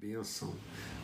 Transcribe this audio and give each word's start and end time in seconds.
bênção, 0.00 0.52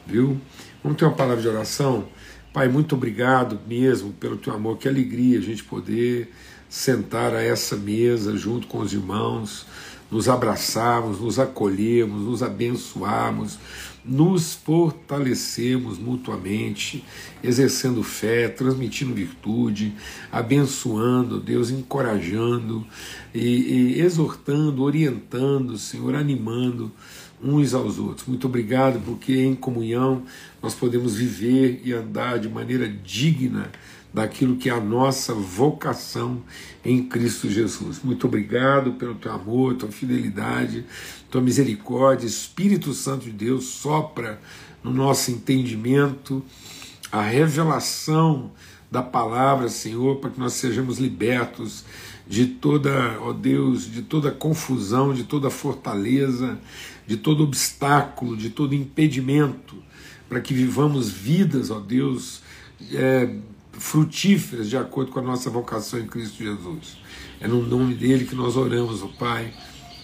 viu? 0.07 0.41
Vamos 0.83 0.99
ter 0.99 1.05
uma 1.05 1.15
palavra 1.15 1.41
de 1.41 1.49
oração? 1.49 2.09
Pai, 2.53 2.69
muito 2.69 2.95
obrigado 2.97 3.59
mesmo 3.67 4.13
pelo 4.15 4.37
teu 4.37 4.53
amor, 4.53 4.79
que 4.79 4.89
alegria 4.89 5.39
a 5.39 5.43
gente 5.43 5.63
poder 5.63 6.33
sentar 6.69 7.33
a 7.35 7.41
essa 7.41 7.77
mesa 7.77 8.37
junto 8.37 8.67
com 8.67 8.79
os 8.79 8.93
irmãos, 8.93 9.67
nos 10.11 10.29
abraçarmos, 10.29 11.21
nos 11.21 11.39
acolhermos, 11.39 12.23
nos 12.23 12.43
abençoarmos, 12.43 13.59
nos 14.05 14.55
fortalecemos 14.55 15.99
mutuamente, 15.99 17.05
exercendo 17.45 18.03
fé, 18.03 18.49
transmitindo 18.49 19.15
virtude, 19.15 19.95
abençoando, 20.33 21.39
Deus, 21.39 21.71
encorajando 21.71 22.85
e, 23.33 23.39
e 23.39 24.01
exortando, 24.01 24.83
orientando, 24.83 25.79
Senhor, 25.79 26.15
animando 26.17 26.91
uns 27.43 27.75
aos 27.75 27.99
outros. 27.99 28.27
Muito 28.27 28.47
obrigado, 28.47 29.01
porque 29.05 29.37
em 29.37 29.55
comunhão 29.55 30.23
nós 30.63 30.75
podemos 30.75 31.17
viver 31.17 31.81
e 31.85 31.93
andar 31.93 32.39
de 32.39 32.49
maneira 32.49 32.89
digna 32.89 33.71
daquilo 34.13 34.57
que 34.57 34.69
é 34.69 34.73
a 34.73 34.81
nossa 34.81 35.33
vocação 35.33 36.43
em 36.85 37.03
Cristo 37.03 37.49
Jesus. 37.49 38.01
Muito 38.03 38.27
obrigado 38.27 38.93
pelo 38.93 39.15
teu 39.15 39.33
amor, 39.33 39.77
tua 39.77 39.91
fidelidade, 39.91 40.85
tua 41.31 41.41
misericórdia. 41.41 42.27
Espírito 42.27 42.93
Santo 42.93 43.27
de 43.27 43.33
Deus 43.33 43.67
sopra 43.67 44.41
no 44.83 44.93
nosso 44.93 45.31
entendimento 45.31 46.43
a 47.11 47.23
revelação 47.23 48.51
da 48.91 49.03
palavra, 49.03 49.69
Senhor, 49.69 50.17
para 50.17 50.31
que 50.31 50.41
nós 50.41 50.55
sejamos 50.55 50.99
libertos 50.99 51.85
de 52.27 52.47
toda, 52.47 53.19
ó 53.21 53.33
Deus, 53.33 53.91
de 53.91 54.03
toda 54.03 54.31
confusão, 54.31 55.13
de 55.13 55.25
toda 55.25 55.51
fortaleza, 55.51 56.59
de 57.07 57.17
todo 57.17 57.45
obstáculo, 57.45 58.37
de 58.37 58.51
todo 58.51 58.75
impedimento, 58.75 59.77
para 60.29 60.41
que 60.41 60.55
vivamos 60.55 61.11
vidas, 61.11 61.71
ó 61.71 61.81
Deus, 61.81 62.43
é, 62.93 63.35
frutíferas 63.73 64.69
de 64.69 64.77
acordo 64.77 65.11
com 65.11 65.19
a 65.19 65.23
nossa 65.23 65.51
vocação 65.51 65.99
em 65.99 66.07
Cristo 66.07 66.43
Jesus. 66.43 66.99
É 67.41 67.49
no 67.49 67.67
nome 67.67 67.95
dele 67.95 68.25
que 68.25 68.35
nós 68.35 68.57
oramos, 68.57 69.03
ó 69.03 69.09
Pai. 69.19 69.53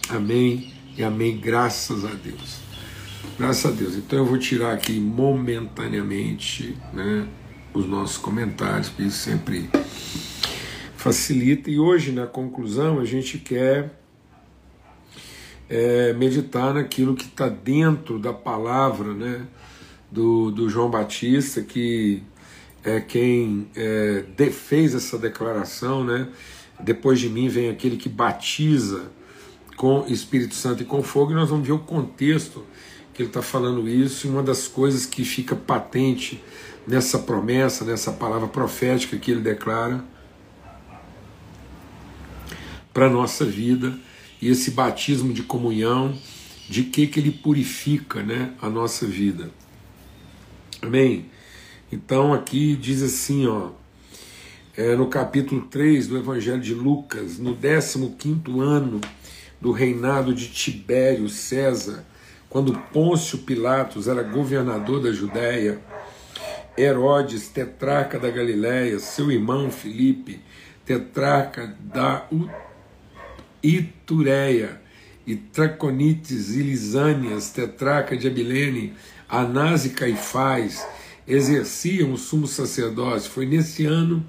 Amém 0.08 0.72
e 0.96 1.04
amém. 1.04 1.38
Graças 1.38 2.04
a 2.04 2.10
Deus. 2.10 2.65
Graças 3.38 3.66
a 3.66 3.74
Deus. 3.74 3.94
Então 3.96 4.20
eu 4.20 4.24
vou 4.24 4.38
tirar 4.38 4.72
aqui 4.72 4.98
momentaneamente 4.98 6.76
né, 6.92 7.28
os 7.74 7.86
nossos 7.86 8.16
comentários, 8.16 8.88
porque 8.88 9.04
isso 9.04 9.18
sempre 9.18 9.68
facilita. 10.96 11.70
E 11.70 11.78
hoje, 11.78 12.12
na 12.12 12.26
conclusão, 12.26 12.98
a 12.98 13.04
gente 13.04 13.38
quer 13.38 14.00
é, 15.68 16.12
meditar 16.14 16.72
naquilo 16.72 17.14
que 17.14 17.24
está 17.26 17.48
dentro 17.48 18.18
da 18.18 18.32
palavra 18.32 19.12
né, 19.12 19.46
do, 20.10 20.50
do 20.50 20.68
João 20.68 20.90
Batista, 20.90 21.60
que 21.62 22.22
é 22.82 23.00
quem 23.00 23.68
é, 23.74 24.24
fez 24.50 24.94
essa 24.94 25.18
declaração, 25.18 26.04
né? 26.04 26.28
Depois 26.78 27.18
de 27.18 27.28
mim 27.28 27.48
vem 27.48 27.68
aquele 27.68 27.96
que 27.96 28.08
batiza 28.08 29.10
com 29.76 30.06
Espírito 30.06 30.54
Santo 30.54 30.82
e 30.82 30.86
com 30.86 31.02
fogo, 31.02 31.32
e 31.32 31.34
nós 31.34 31.50
vamos 31.50 31.66
ver 31.66 31.72
o 31.72 31.78
contexto 31.78 32.64
que 33.16 33.22
ele 33.22 33.30
está 33.30 33.40
falando 33.40 33.88
isso, 33.88 34.26
e 34.26 34.30
uma 34.30 34.42
das 34.42 34.68
coisas 34.68 35.06
que 35.06 35.24
fica 35.24 35.56
patente 35.56 36.42
nessa 36.86 37.18
promessa, 37.18 37.82
nessa 37.82 38.12
palavra 38.12 38.46
profética 38.46 39.16
que 39.16 39.30
ele 39.30 39.40
declara 39.40 40.04
para 42.92 43.06
a 43.06 43.10
nossa 43.10 43.42
vida, 43.46 43.98
e 44.40 44.50
esse 44.50 44.70
batismo 44.70 45.32
de 45.32 45.42
comunhão, 45.42 46.14
de 46.68 46.82
que, 46.82 47.06
que 47.06 47.18
ele 47.18 47.30
purifica 47.30 48.22
né, 48.22 48.52
a 48.60 48.68
nossa 48.68 49.06
vida. 49.06 49.50
Amém? 50.82 51.24
Então 51.90 52.34
aqui 52.34 52.76
diz 52.76 53.02
assim, 53.02 53.46
ó, 53.46 53.70
é, 54.76 54.94
no 54.94 55.06
capítulo 55.06 55.62
3 55.62 56.06
do 56.06 56.18
Evangelho 56.18 56.60
de 56.60 56.74
Lucas, 56.74 57.38
no 57.38 57.56
15 57.56 58.60
ano 58.60 59.00
do 59.58 59.72
reinado 59.72 60.34
de 60.34 60.48
Tibério 60.48 61.30
César, 61.30 62.04
quando 62.48 62.78
Pôncio 62.92 63.38
Pilatos 63.38 64.08
era 64.08 64.22
governador 64.22 65.02
da 65.02 65.12
Judéia, 65.12 65.80
Herodes, 66.76 67.48
tetrarca 67.48 68.18
da 68.18 68.30
Galiléia, 68.30 68.98
seu 68.98 69.30
irmão 69.30 69.70
Filipe, 69.70 70.40
tetrarca 70.84 71.74
da 71.80 72.28
Itureia, 73.62 74.80
e 75.26 75.34
Traconites 75.34 76.54
e 76.54 76.62
Lisânias, 76.62 77.50
tetrarca 77.50 78.16
de 78.16 78.28
Abilene, 78.28 78.94
Anás 79.28 79.84
e 79.84 79.90
Caifás, 79.90 80.86
exerciam 81.26 82.12
o 82.12 82.16
sumo 82.16 82.46
sacerdócio. 82.46 83.30
Foi 83.30 83.44
nesse 83.44 83.84
ano 83.84 84.24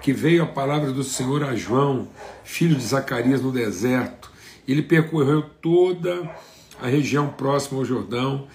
que 0.00 0.12
veio 0.12 0.42
a 0.42 0.46
palavra 0.46 0.90
do 0.90 1.04
Senhor 1.04 1.44
a 1.44 1.54
João, 1.54 2.08
filho 2.44 2.74
de 2.74 2.82
Zacarias, 2.82 3.42
no 3.42 3.52
deserto. 3.52 4.32
Ele 4.66 4.82
percorreu 4.82 5.42
toda 5.42 6.22
a 6.22 6.57
região 6.86 7.28
próxima 7.28 7.78
ao 7.78 7.84
Jordão, 7.84 8.46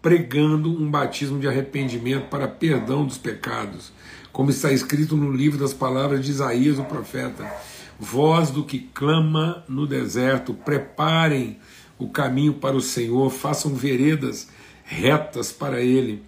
pregando 0.00 0.70
um 0.70 0.90
batismo 0.90 1.38
de 1.38 1.46
arrependimento 1.46 2.28
para 2.28 2.48
perdão 2.48 3.04
dos 3.04 3.18
pecados, 3.18 3.92
como 4.32 4.50
está 4.50 4.72
escrito 4.72 5.16
no 5.16 5.30
livro 5.30 5.58
das 5.58 5.74
palavras 5.74 6.24
de 6.24 6.30
Isaías, 6.30 6.78
o 6.78 6.84
profeta. 6.84 7.44
Voz 7.98 8.50
do 8.50 8.64
que 8.64 8.78
clama 8.94 9.64
no 9.68 9.86
deserto, 9.86 10.54
preparem 10.54 11.58
o 11.98 12.08
caminho 12.08 12.54
para 12.54 12.76
o 12.76 12.80
Senhor, 12.80 13.30
façam 13.30 13.74
veredas 13.74 14.48
retas 14.84 15.52
para 15.52 15.80
ele 15.80 16.22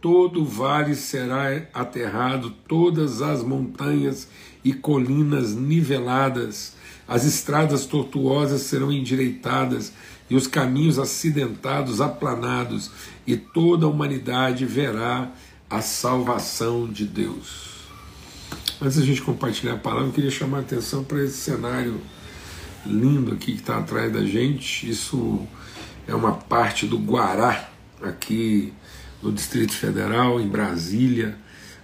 todo 0.00 0.44
vale 0.44 0.94
será 0.94 1.62
aterrado, 1.74 2.50
todas 2.68 3.20
as 3.20 3.42
montanhas 3.42 4.28
e 4.64 4.72
colinas 4.72 5.54
niveladas, 5.54 6.76
as 7.06 7.24
estradas 7.24 7.86
tortuosas 7.86 8.62
serão 8.62 8.92
endireitadas 8.92 9.92
e 10.30 10.36
os 10.36 10.46
caminhos 10.46 10.98
acidentados 10.98 12.00
aplanados, 12.00 12.90
e 13.26 13.36
toda 13.36 13.86
a 13.86 13.88
humanidade 13.88 14.64
verá 14.66 15.30
a 15.70 15.80
salvação 15.80 16.86
de 16.86 17.04
Deus. 17.04 17.78
Antes 18.80 18.98
da 18.98 19.04
gente 19.04 19.22
compartilhar 19.22 19.74
a 19.74 19.78
palavra, 19.78 20.08
eu 20.08 20.12
queria 20.12 20.30
chamar 20.30 20.58
a 20.58 20.60
atenção 20.60 21.02
para 21.02 21.22
esse 21.24 21.38
cenário 21.38 22.00
lindo 22.86 23.32
aqui 23.32 23.52
que 23.52 23.60
está 23.60 23.78
atrás 23.78 24.12
da 24.12 24.24
gente. 24.24 24.88
Isso 24.88 25.46
é 26.06 26.14
uma 26.14 26.32
parte 26.32 26.86
do 26.86 26.98
Guará, 26.98 27.68
aqui 28.00 28.72
no 29.22 29.32
Distrito 29.32 29.72
Federal, 29.72 30.40
em 30.40 30.46
Brasília. 30.48 31.36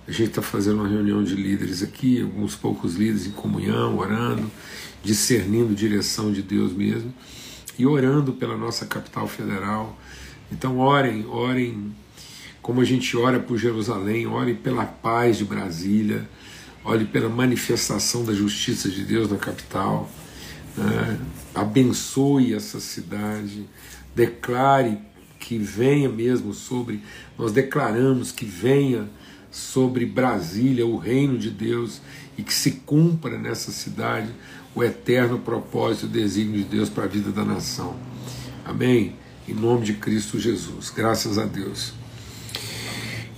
A 0.07 0.13
gente 0.13 0.29
está 0.29 0.43
fazendo 0.43 0.81
uma 0.81 0.89
reunião 0.89 1.25
de 1.25 1.35
líderes 1.35 1.83
aqui, 1.83 2.23
alguns 2.23 2.55
poucos 2.55 2.95
líderes 2.95 3.27
em 3.27 3.33
comunhão, 3.33 3.99
orando, 3.99 4.51
discernindo 5.03 5.75
direção 5.75 6.31
de 6.31 6.43
Deus 6.43 6.73
mesmo 6.73 7.13
e 7.79 7.87
orando 7.87 8.33
pela 8.33 8.57
nossa 8.57 8.87
capital 8.87 9.27
federal. 9.27 9.99
Então, 10.51 10.79
orem, 10.79 11.27
orem 11.27 11.95
como 12.65 12.81
a 12.81 12.85
gente 12.85 13.15
ora 13.15 13.39
por 13.39 13.59
Jerusalém, 13.59 14.27
orem 14.27 14.55
pela 14.55 14.87
paz 14.87 15.37
de 15.37 15.45
Brasília, 15.45 16.27
ore 16.83 17.05
pela 17.05 17.29
manifestação 17.29 18.25
da 18.25 18.33
justiça 18.33 18.89
de 18.89 19.05
Deus 19.05 19.31
na 19.31 19.37
capital. 19.37 20.09
Né? 20.77 21.21
Abençoe 21.55 22.55
essa 22.55 22.81
cidade, 22.81 23.67
declare 24.15 24.99
que 25.39 25.59
venha 25.59 26.09
mesmo 26.09 26.55
sobre, 26.55 27.03
nós 27.39 27.53
declaramos 27.53 28.33
que 28.33 28.47
venha 28.47 29.11
sobre 29.51 30.07
Brasília 30.07 30.87
o 30.87 30.97
reino 30.97 31.39
de 31.39 31.51
Deus 31.51 32.01
e 32.37 32.43
que 32.43 32.53
se 32.53 32.73
cumpra 32.87 33.39
nessa 33.39 33.71
cidade 33.71 34.29
o 34.75 34.83
eterno 34.83 35.39
propósito 35.39 36.07
e 36.07 36.09
desígnio 36.09 36.59
de 36.59 36.65
Deus 36.65 36.89
para 36.89 37.05
a 37.05 37.07
vida 37.07 37.31
da 37.31 37.45
nação. 37.45 37.97
Amém? 38.65 39.17
Em 39.49 39.55
nome 39.55 39.85
de 39.85 39.95
Cristo 39.95 40.39
Jesus. 40.39 40.91
Graças 40.91 41.39
a 41.39 41.45
Deus. 41.45 41.93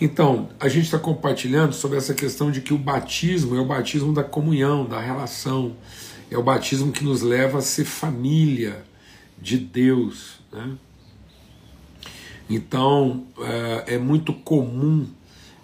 Então, 0.01 0.51
a 0.61 0.69
gente 0.69 0.85
está 0.85 0.99
compartilhando 0.99 1.73
sobre 1.73 1.99
essa 1.99 2.15
questão 2.15 2.51
de 2.51 2.61
que 2.61 2.73
o 2.73 2.79
batismo 2.79 3.57
é 3.57 3.61
o 3.61 3.65
batismo 3.65 4.13
da 4.13 4.23
comunhão, 4.23 4.87
da 4.87 5.01
relação, 5.01 5.75
é 6.31 6.37
o 6.37 6.43
batismo 6.43 6.93
que 6.93 7.03
nos 7.03 7.23
leva 7.23 7.59
a 7.59 7.63
ser 7.63 7.85
família 7.85 8.85
de 9.41 9.59
Deus. 9.59 10.41
Né? 10.53 10.77
Então 12.49 13.27
é, 13.41 13.95
é 13.95 13.99
muito 13.99 14.33
comum, 14.33 15.07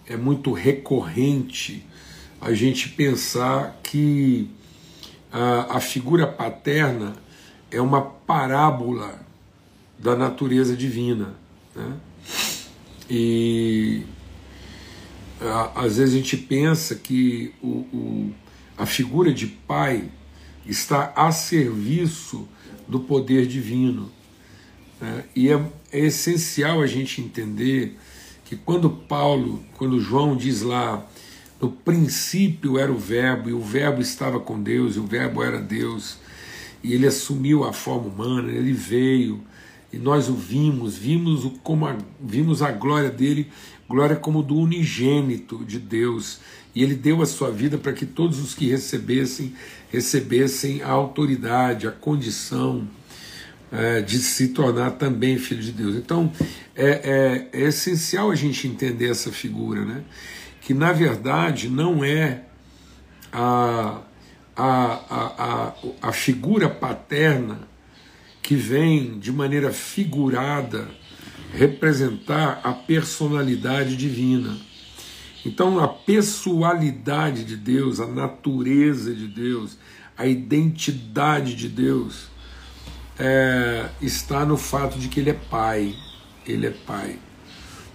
é 0.07 0.17
muito 0.17 0.53
recorrente 0.53 1.87
a 2.41 2.53
gente 2.53 2.89
pensar 2.89 3.81
que 3.83 4.51
a, 5.33 5.77
a 5.77 5.81
figura 5.81 6.27
paterna 6.27 7.15
é 7.71 7.81
uma 7.81 8.03
parábola 8.03 9.19
da 9.99 10.15
natureza 10.15 10.77
divina. 10.77 11.35
Né? 11.75 11.97
E 13.09 14.03
a, 15.41 15.85
às 15.85 15.97
vezes 15.97 16.15
a 16.15 16.19
gente 16.19 16.37
pensa 16.37 16.95
que 16.95 17.55
o, 17.63 17.69
o, 17.69 18.35
a 18.77 18.85
figura 18.85 19.33
de 19.33 19.47
pai 19.47 20.11
está 20.67 21.13
a 21.17 21.33
serviço 21.33 22.47
do 22.87 23.01
poder 23.01 23.47
divino. 23.47 24.11
Né? 25.01 25.25
E 25.35 25.49
é, 25.49 25.61
é 25.91 26.01
essencial 26.01 26.83
a 26.83 26.87
gente 26.87 27.21
entender 27.21 27.99
que 28.45 28.57
quando 28.57 28.91
Paulo, 28.91 29.65
quando 29.79 29.99
João 29.99 30.37
diz 30.37 30.61
lá, 30.61 31.07
no 31.63 31.71
princípio 31.71 32.77
era 32.77 32.91
o 32.91 32.99
Verbo, 32.99 33.49
e 33.49 33.53
o 33.53 33.61
Verbo 33.61 34.03
estava 34.03 34.41
com 34.41 34.61
Deus, 34.61 34.97
e 34.97 34.99
o 34.99 35.07
Verbo 35.07 35.45
era 35.45 35.61
Deus, 35.61 36.19
e 36.83 36.93
ele 36.93 37.07
assumiu 37.07 37.63
a 37.63 37.73
forma 37.73 38.09
humana, 38.09 38.51
ele 38.51 38.73
veio, 38.73 39.41
e 39.93 39.97
nós 39.97 40.29
o 40.29 40.35
vimos, 40.35 40.97
vimos, 40.97 41.45
o, 41.45 41.51
como 41.63 41.87
a, 41.87 41.97
vimos 42.21 42.63
a 42.63 42.73
glória 42.73 43.11
dele, 43.11 43.47
glória 43.89 44.17
como 44.17 44.43
do 44.43 44.57
unigênito 44.57 45.65
de 45.65 45.79
Deus, 45.79 46.41
e 46.75 46.83
ele 46.83 46.97
deu 46.97 47.23
a 47.23 47.27
sua 47.27 47.53
vida 47.53 47.79
para 47.79 47.93
que 47.93 48.07
todos 48.07 48.41
os 48.41 48.55
que 48.55 48.67
recebessem, 48.69 49.55
recebessem 49.93 50.83
a 50.83 50.89
autoridade, 50.89 51.87
a 51.87 51.93
condição 51.93 52.89
é, 53.71 54.01
de 54.01 54.19
se 54.19 54.49
tornar 54.49 54.93
também 54.93 55.39
filho 55.39 55.63
de 55.63 55.71
Deus. 55.71 55.95
Então 55.95 56.33
é, 56.75 57.49
é, 57.53 57.61
é 57.61 57.69
essencial 57.69 58.31
a 58.31 58.35
gente 58.35 58.67
entender 58.67 59.11
essa 59.11 59.31
figura, 59.31 59.85
né? 59.85 60.03
Que 60.63 60.73
na 60.73 60.93
verdade 60.93 61.69
não 61.69 62.05
é 62.05 62.45
a, 63.33 64.01
a, 64.57 64.65
a, 64.65 65.75
a, 66.01 66.13
figura 66.13 66.69
paterna 66.69 67.61
que 68.41 68.55
vem 68.55 69.19
de 69.19 69.33
maneira 69.33 69.73
figurada 69.73 70.89
representar 71.53 72.61
a 72.63 72.73
personalidade 72.73 73.97
divina. 73.97 74.57
Então, 75.45 75.81
a 75.81 75.89
pessoalidade 75.89 77.45
de 77.45 77.57
Deus, 77.57 77.99
a 77.99 78.07
natureza 78.07 79.13
de 79.13 79.27
Deus, 79.27 79.77
a 80.17 80.27
identidade 80.27 81.57
de 81.57 81.69
Deus 81.69 82.29
é, 83.19 83.89
está 84.01 84.47
no 84.47 84.57
fato 84.57 84.99
de 84.99 85.09
que 85.09 85.19
Ele 85.19 85.31
é 85.31 85.39
Pai. 85.51 85.95
Ele 86.47 86.67
é 86.67 86.71
Pai 86.71 87.19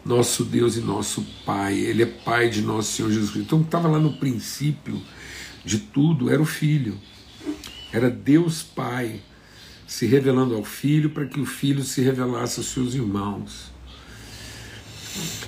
nosso 0.07 0.43
Deus 0.43 0.77
e 0.77 0.81
nosso 0.81 1.25
Pai, 1.45 1.77
Ele 1.77 2.03
é 2.03 2.05
Pai 2.05 2.49
de 2.49 2.61
nosso 2.61 2.93
Senhor 2.93 3.11
Jesus 3.11 3.31
Cristo. 3.31 3.45
Então, 3.45 3.61
estava 3.61 3.87
lá 3.87 3.99
no 3.99 4.13
princípio 4.13 5.01
de 5.63 5.79
tudo, 5.79 6.29
era 6.29 6.41
o 6.41 6.45
Filho, 6.45 6.97
era 7.91 8.09
Deus 8.09 8.63
Pai 8.63 9.21
se 9.85 10.05
revelando 10.05 10.55
ao 10.55 10.63
Filho 10.63 11.09
para 11.09 11.25
que 11.25 11.39
o 11.39 11.45
Filho 11.45 11.83
se 11.83 12.01
revelasse 12.01 12.59
aos 12.59 12.69
seus 12.69 12.93
irmãos. 12.93 13.71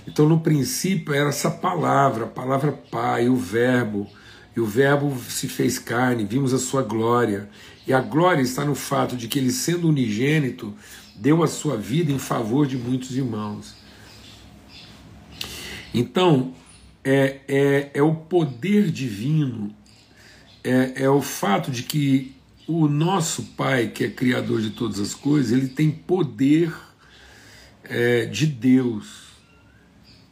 Então, 0.07 0.27
no 0.27 0.39
princípio, 0.39 1.13
era 1.13 1.29
essa 1.29 1.51
palavra, 1.51 2.25
a 2.25 2.27
palavra 2.27 2.71
Pai, 2.71 3.29
o 3.29 3.35
Verbo, 3.35 4.07
e 4.55 4.59
o 4.59 4.65
Verbo 4.65 5.15
se 5.29 5.47
fez 5.47 5.77
carne, 5.77 6.25
vimos 6.25 6.53
a 6.53 6.59
sua 6.59 6.81
glória. 6.81 7.49
E 7.85 7.93
a 7.93 8.01
glória 8.01 8.41
está 8.41 8.65
no 8.65 8.75
fato 8.75 9.15
de 9.15 9.27
que 9.27 9.39
ele, 9.39 9.51
sendo 9.51 9.87
unigênito, 9.87 10.73
deu 11.15 11.43
a 11.43 11.47
sua 11.47 11.77
vida 11.77 12.11
em 12.11 12.19
favor 12.19 12.65
de 12.65 12.77
muitos 12.77 13.15
irmãos. 13.15 13.78
Então, 15.93 16.53
é, 17.03 17.39
é, 17.47 17.91
é 17.93 18.01
o 18.01 18.13
poder 18.13 18.91
divino, 18.91 19.75
é, 20.63 21.03
é 21.03 21.09
o 21.09 21.21
fato 21.21 21.71
de 21.71 21.83
que 21.83 22.35
o 22.67 22.87
nosso 22.87 23.43
Pai, 23.57 23.87
que 23.87 24.03
é 24.03 24.09
Criador 24.09 24.61
de 24.61 24.69
todas 24.69 24.99
as 24.99 25.15
coisas, 25.15 25.51
ele 25.51 25.67
tem 25.69 25.89
poder 25.89 26.71
é, 27.83 28.25
de 28.25 28.45
Deus. 28.45 29.29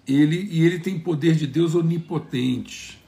Ele, 0.08 0.48
e 0.52 0.64
ele 0.64 0.80
tem 0.80 1.00
poder 1.00 1.36
de 1.36 1.48
Deus 1.48 1.74
onipotente. 1.74 3.00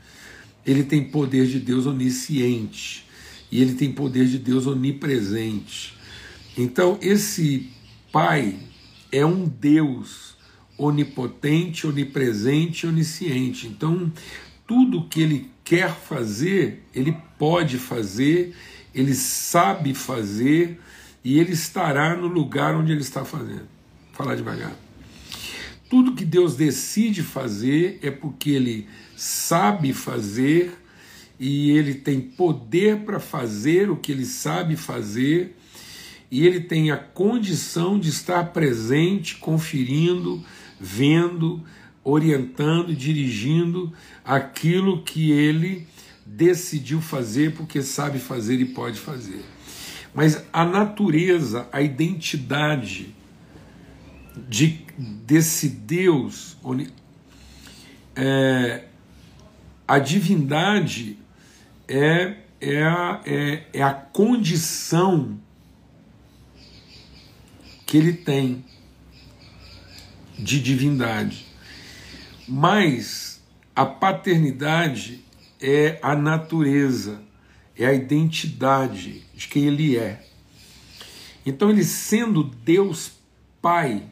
Ele 0.66 0.84
tem 0.84 1.04
poder 1.04 1.46
de 1.46 1.60
Deus 1.60 1.86
onisciente. 1.86 3.06
E 3.52 3.62
ele 3.62 3.76
tem 3.76 3.92
poder 3.92 4.26
de 4.26 4.40
Deus 4.40 4.66
onipresente. 4.66 5.94
Então, 6.58 6.98
esse 7.02 7.70
Pai 8.12 8.58
é 9.12 9.24
um 9.24 9.48
Deus 9.48 10.36
onipotente, 10.80 11.86
onipresente, 11.86 12.88
onisciente. 12.88 13.68
Então, 13.68 14.12
tudo 14.66 15.08
que 15.08 15.22
ele 15.22 15.52
quer 15.64 15.94
fazer, 15.94 16.84
ele 16.96 17.16
pode 17.38 17.78
fazer, 17.78 18.56
ele 18.96 19.14
sabe 19.14 19.94
fazer 19.94 20.80
e 21.24 21.38
ele 21.38 21.52
estará 21.52 22.16
no 22.16 22.28
lugar 22.28 22.76
onde 22.76 22.92
ele 22.92 23.02
está 23.02 23.26
fazendo. 23.26 23.68
Vou 24.08 24.14
falar 24.14 24.36
devagar. 24.36 24.74
Tudo 25.90 26.16
que 26.16 26.24
Deus 26.24 26.56
decide 26.56 27.24
fazer 27.24 28.00
é 28.02 28.10
porque 28.10 28.52
ele 28.52 28.88
sabe 29.16 29.92
fazer 29.92 30.72
e 31.40 31.72
ele 31.72 31.96
tem 31.96 32.22
poder 32.22 33.00
para 33.00 33.20
fazer 33.20 33.90
o 33.90 33.98
que 33.98 34.12
ele 34.12 34.26
sabe 34.26 34.76
fazer 34.76 35.56
e 36.32 36.46
ele 36.46 36.60
tem 36.60 36.92
a 36.92 36.98
condição 36.98 38.00
de 38.00 38.10
estar 38.10 38.54
presente, 38.54 39.38
conferindo, 39.38 40.44
vendo, 40.80 41.64
orientando, 42.04 42.96
dirigindo 42.96 43.94
aquilo 44.24 45.04
que 45.04 45.32
ele 45.32 45.88
decidiu 46.26 47.02
fazer 47.02 47.54
porque 47.56 47.82
sabe 47.82 48.20
fazer 48.20 48.60
e 48.60 48.66
pode 48.66 49.00
fazer. 49.00 49.44
Mas 50.14 50.44
a 50.52 50.66
natureza, 50.66 51.68
a 51.72 51.82
identidade 51.82 53.14
de, 54.48 54.86
desse 54.98 55.70
Deus, 55.70 56.58
é, 58.16 58.86
a 59.88 60.00
divindade 60.00 61.18
é, 61.88 62.38
é, 62.62 62.84
a, 62.84 63.22
é, 63.26 63.64
é 63.74 63.82
a 63.82 63.94
condição 63.94 65.40
que 67.86 67.98
ele 67.98 68.14
tem 68.14 68.64
de 70.40 70.62
divindade. 70.62 71.46
Mas 72.48 73.42
a 73.76 73.86
paternidade 73.86 75.24
é 75.62 76.00
a 76.02 76.16
natureza, 76.16 77.22
é 77.78 77.86
a 77.86 77.94
identidade 77.94 79.24
de 79.36 79.48
quem 79.48 79.66
ele 79.66 79.98
é. 79.98 80.26
Então, 81.46 81.70
ele 81.70 81.84
sendo 81.84 82.44
Deus 82.44 83.12
Pai, 83.62 84.04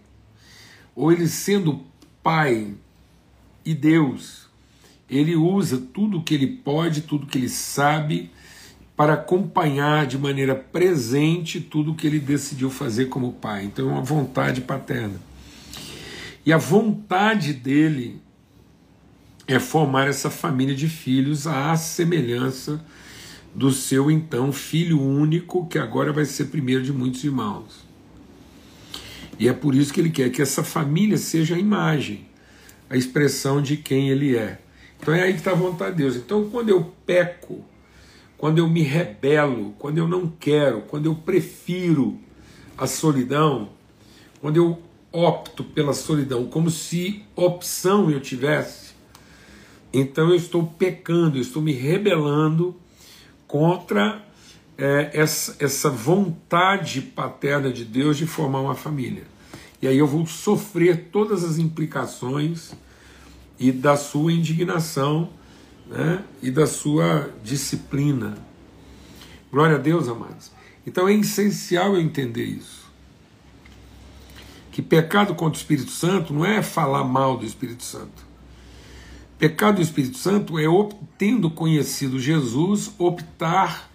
ou 0.95 1.12
ele 1.12 1.27
sendo 1.27 1.81
Pai 2.21 2.73
e 3.63 3.73
Deus, 3.73 4.47
ele 5.09 5.35
usa 5.35 5.77
tudo 5.77 6.21
que 6.21 6.33
ele 6.33 6.47
pode, 6.47 7.01
tudo 7.01 7.27
que 7.27 7.38
ele 7.38 7.50
sabe, 7.50 8.30
para 8.95 9.13
acompanhar 9.13 10.06
de 10.06 10.18
maneira 10.18 10.56
presente 10.56 11.62
tudo 11.62 11.94
que 11.94 12.07
ele 12.07 12.19
decidiu 12.19 12.69
fazer 12.69 13.06
como 13.06 13.33
Pai. 13.33 13.65
Então, 13.65 13.89
é 13.89 13.91
uma 13.94 14.01
vontade 14.01 14.62
paterna. 14.62 15.19
E 16.47 16.54
a 16.54 16.57
vontade 16.57 17.51
dele 17.51 18.21
é 19.45 19.59
formar 19.59 20.07
essa 20.07 20.30
família 20.30 20.73
de 20.73 20.87
filhos 20.87 21.45
à 21.45 21.75
semelhança 21.75 22.81
do 23.54 23.69
seu 23.69 24.09
então 24.09 24.54
filho 24.54 24.97
único, 24.97 25.68
que 25.68 25.77
agora 25.77 26.13
vai 26.13 26.23
ser 26.23 26.45
primeiro 26.45 26.83
de 26.83 26.94
muitos 26.94 27.21
irmãos. 27.25 27.85
E 29.37 29.49
é 29.49 29.51
por 29.51 29.75
isso 29.75 29.92
que 29.94 29.99
ele 29.99 30.09
quer 30.09 30.30
que 30.30 30.42
essa 30.42 30.63
família 30.63 31.18
seja 31.18 31.56
a 31.56 31.59
imagem, 31.59 32.25
a 32.89 32.95
expressão 32.95 33.61
de 33.61 33.75
quem 33.75 34.09
ele 34.09 34.37
é. 34.37 34.61
Então 35.01 35.13
é 35.13 35.23
aí 35.23 35.33
que 35.33 35.39
está 35.39 35.51
a 35.51 35.54
vontade 35.54 35.97
de 35.97 36.04
Deus. 36.04 36.16
Então 36.16 36.49
quando 36.49 36.69
eu 36.69 36.94
peco, 37.06 37.61
quando 38.37 38.59
eu 38.59 38.69
me 38.69 38.83
rebelo, 38.83 39.75
quando 39.77 39.97
eu 39.97 40.07
não 40.07 40.30
quero, 40.39 40.83
quando 40.83 41.07
eu 41.07 41.16
prefiro 41.16 42.18
a 42.77 42.87
solidão, 42.87 43.71
quando 44.39 44.56
eu 44.56 44.86
opto 45.18 45.64
pela 45.64 45.94
solidão 45.94 46.45
como 46.45 46.69
se 46.69 47.24
opção 47.36 48.12
eu 48.12 48.21
tivesse, 48.21 48.92
então 49.92 50.30
eu 50.30 50.36
estou 50.36 50.68
pecando, 50.68 51.38
eu 51.38 51.42
estou 51.42 51.59
me 51.59 51.71
rebelando 51.71 52.76
contra 53.47 54.24
é, 54.78 55.09
essa, 55.14 55.56
essa 55.59 55.90
vontade 55.90 57.02
paterna 57.02 57.71
de 57.71 57.83
Deus 57.83 58.16
de 58.18 58.28
formar 58.28 58.62
uma 58.62 58.76
família. 58.76 59.24
E 59.81 59.88
aí 59.88 59.97
eu 59.97 60.06
vou 60.06 60.28
sofrer 60.28 61.07
todas 61.12 61.44
as 61.44 61.57
implicações 61.57 62.74
e 63.57 63.71
da 63.71 63.95
sua 63.95 64.31
indignação 64.31 65.30
né, 65.88 66.24
e 66.44 66.52
da 66.52 66.68
sua 66.68 67.31
disciplina. 67.44 68.38
Glória 69.52 69.78
a 69.78 69.80
Deus, 69.80 70.07
amados. 70.07 70.52
Então 70.86 71.07
é 71.07 71.14
essencial 71.14 71.95
eu 71.95 72.02
entender 72.02 72.44
isso 72.44 72.86
que 74.78 74.81
pecado 74.84 75.34
contra 75.34 75.57
o 75.57 75.60
Espírito 75.60 75.90
Santo 75.90 76.31
não 76.31 76.46
é 76.46 76.62
falar 76.62 77.04
mal 77.04 77.36
do 77.36 77.44
Espírito 77.44 77.81
Santo. 77.81 78.24
Pecado 79.40 79.78
do 79.78 79.81
Espírito 79.81 80.19
Santo 80.19 80.60
é, 80.60 80.66
tendo 81.18 81.50
conhecido 81.50 82.19
Jesus, 82.19 82.92
optar 83.00 83.90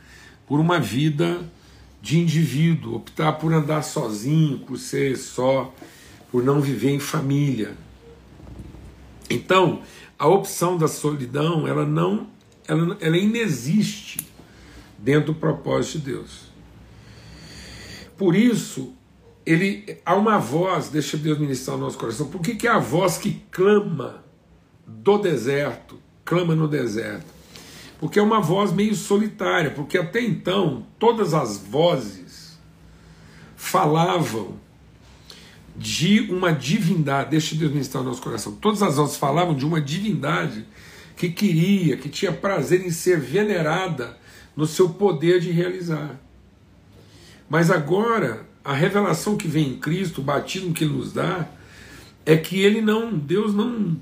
por 0.45 0.59
uma 0.59 0.81
vida 0.81 1.49
de 2.01 2.19
indivíduo, 2.19 2.97
optar 2.97 3.35
por 3.35 3.53
andar 3.53 3.83
sozinho, 3.83 4.59
por 4.59 4.77
ser 4.77 5.17
só, 5.17 5.73
por 6.33 6.43
não 6.43 6.61
viver 6.61 6.91
em 6.91 6.99
família. 6.99 7.77
Então, 9.31 9.83
a 10.19 10.27
opção 10.27 10.77
da 10.77 10.89
solidão, 10.89 11.65
ela 11.65 11.87
não, 11.87 12.27
ela, 12.67 12.97
ela 13.01 13.17
inexiste 13.17 14.19
dentro 14.99 15.33
do 15.33 15.39
propósito 15.39 16.01
de 16.01 16.11
Deus. 16.11 16.51
Por 18.19 18.35
isso, 18.35 18.97
ele 19.45 19.99
há 20.05 20.15
uma 20.15 20.39
voz, 20.39 20.89
deixa 20.89 21.17
Deus 21.17 21.39
ministrar 21.39 21.77
o 21.77 21.81
nosso 21.81 21.99
coração. 21.99 22.29
Por 22.29 22.41
que, 22.41 22.55
que 22.55 22.67
é 22.67 22.71
a 22.71 22.79
voz 22.79 23.19
que 23.19 23.43
clama 23.51 24.25
do 24.87 25.19
deserto, 25.19 25.99
clama 26.25 26.55
no 26.55 26.69
deserto? 26.69 27.27
Porque 27.99 28.19
é 28.19 28.23
uma 28.23 28.41
voz 28.41 28.73
meio 28.73 28.95
solitária, 28.95 29.71
porque 29.71 29.99
até 29.99 30.21
então 30.21 30.87
todas 30.99 31.35
as 31.35 31.59
vozes 31.59 32.59
falavam 33.57 34.61
de 35.77 36.21
uma 36.31 36.53
divindade, 36.53 37.31
deixa 37.31 37.55
Deus 37.55 37.73
ministrar 37.73 38.03
o 38.03 38.07
nosso 38.07 38.21
coração. 38.21 38.53
Todas 38.57 38.83
as 38.83 38.97
vozes 38.97 39.17
falavam 39.17 39.55
de 39.55 39.65
uma 39.65 39.81
divindade 39.81 40.67
que 41.17 41.31
queria, 41.31 41.97
que 41.97 42.09
tinha 42.09 42.33
prazer 42.33 42.85
em 42.85 42.91
ser 42.91 43.19
venerada 43.19 44.19
no 44.57 44.67
seu 44.67 44.91
poder 44.91 45.41
de 45.41 45.51
realizar. 45.51 46.21
Mas 47.49 47.71
agora, 47.71 48.47
a 48.65 48.73
revelação 48.73 49.37
que 49.37 49.49
vem 49.49 49.71
em 49.71 49.79
Cristo, 49.79 50.21
o 50.21 50.25
batismo 50.25 50.73
que 50.73 50.85
ele 50.85 50.95
nos 50.95 51.13
dá, 51.13 51.49
é 52.25 52.37
que 52.37 52.61
ele 52.61 52.81
não, 52.81 53.17
Deus 53.17 53.55
não, 53.55 53.97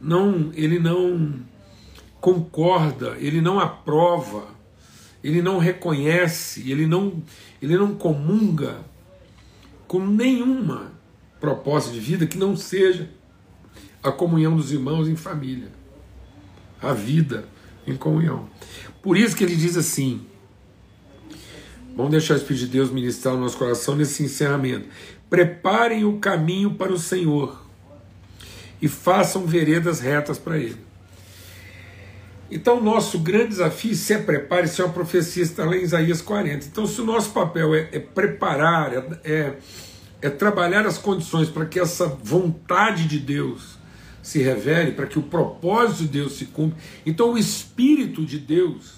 não, 0.00 0.50
ele 0.54 0.78
não 0.78 1.34
concorda, 2.20 3.16
ele 3.18 3.40
não 3.40 3.60
aprova, 3.60 4.48
ele 5.22 5.42
não 5.42 5.58
reconhece, 5.58 6.70
ele 6.70 6.86
não, 6.86 7.22
ele 7.60 7.76
não 7.76 7.94
comunga 7.94 8.78
com 9.86 10.04
nenhuma 10.04 10.92
proposta 11.40 11.92
de 11.92 12.00
vida 12.00 12.26
que 12.26 12.38
não 12.38 12.56
seja 12.56 13.10
a 14.02 14.10
comunhão 14.10 14.56
dos 14.56 14.72
irmãos 14.72 15.08
em 15.08 15.16
família, 15.16 15.70
a 16.80 16.92
vida 16.92 17.46
em 17.86 17.96
comunhão. 17.96 18.48
Por 19.02 19.16
isso 19.16 19.36
que 19.36 19.44
ele 19.44 19.56
diz 19.56 19.76
assim: 19.76 20.26
vamos 21.96 22.12
deixar 22.12 22.34
o 22.34 22.36
Espírito 22.36 22.66
de 22.66 22.72
Deus 22.72 22.90
ministrar 22.90 23.34
no 23.34 23.40
nosso 23.40 23.56
coração 23.56 23.96
nesse 23.96 24.22
encerramento. 24.22 24.86
Preparem 25.30 26.04
o 26.04 26.18
caminho 26.18 26.74
para 26.74 26.92
o 26.92 26.98
Senhor 26.98 27.66
e 28.80 28.86
façam 28.86 29.46
veredas 29.46 29.98
retas 29.98 30.38
para 30.38 30.58
Ele. 30.58 30.86
Então, 32.50 32.78
o 32.78 32.82
nosso 32.82 33.18
grande 33.18 33.48
desafio 33.48 33.94
se 33.94 34.12
é 34.12 34.18
preparar, 34.18 34.64
isso 34.64 34.80
é 34.80 34.84
uma 34.84 34.94
profecia, 34.94 35.42
está 35.42 35.64
lá 35.64 35.76
em 35.76 35.82
Isaías 35.82 36.22
40. 36.22 36.66
Então, 36.66 36.86
se 36.86 37.00
o 37.00 37.04
nosso 37.04 37.30
papel 37.30 37.74
é, 37.74 37.88
é 37.90 37.98
preparar, 37.98 38.92
é, 38.92 39.04
é, 39.24 39.54
é 40.22 40.30
trabalhar 40.30 40.86
as 40.86 40.96
condições 40.96 41.48
para 41.48 41.66
que 41.66 41.80
essa 41.80 42.06
vontade 42.06 43.08
de 43.08 43.18
Deus 43.18 43.76
se 44.22 44.40
revele, 44.40 44.92
para 44.92 45.06
que 45.06 45.18
o 45.18 45.22
propósito 45.22 46.02
de 46.02 46.08
Deus 46.08 46.34
se 46.34 46.46
cumpra, 46.46 46.78
então 47.04 47.32
o 47.32 47.38
Espírito 47.38 48.24
de 48.24 48.38
Deus, 48.38 48.94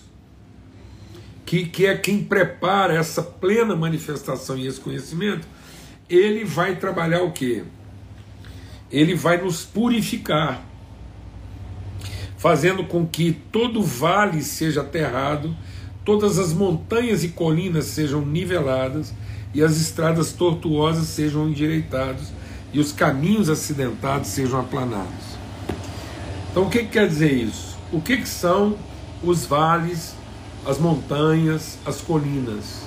que, 1.49 1.65
que 1.65 1.87
é 1.87 1.97
quem 1.97 2.23
prepara 2.23 2.93
essa 2.93 3.23
plena 3.23 3.75
manifestação 3.75 4.59
e 4.59 4.67
esse 4.67 4.79
conhecimento, 4.79 5.49
ele 6.07 6.45
vai 6.45 6.77
trabalhar 6.77 7.23
o 7.23 7.33
quê? 7.33 7.65
Ele 8.93 9.15
vai 9.15 9.39
nos 9.39 9.65
purificar 9.65 10.63
fazendo 12.37 12.85
com 12.85 13.07
que 13.07 13.33
todo 13.51 13.83
vale 13.83 14.43
seja 14.43 14.83
aterrado, 14.83 15.57
todas 16.05 16.39
as 16.39 16.53
montanhas 16.53 17.25
e 17.25 17.29
colinas 17.29 17.87
sejam 17.87 18.21
niveladas 18.21 19.15
e 19.55 19.63
as 19.63 19.81
estradas 19.81 20.35
tortuosas 20.35 21.07
sejam 21.07 21.49
endireitadas 21.49 22.31
e 22.75 22.79
os 22.79 22.93
caminhos 22.93 23.49
acidentados 23.49 24.29
sejam 24.29 24.61
aplanados. 24.61 25.39
Então, 26.51 26.65
o 26.65 26.69
que, 26.69 26.81
que 26.81 26.89
quer 26.91 27.09
dizer 27.09 27.33
isso? 27.33 27.79
O 27.91 28.03
que, 28.03 28.19
que 28.19 28.29
são 28.29 28.77
os 29.23 29.47
vales, 29.47 30.18
as 30.69 30.79
montanhas, 30.79 31.79
as 31.87 32.03
colinas? 32.03 32.83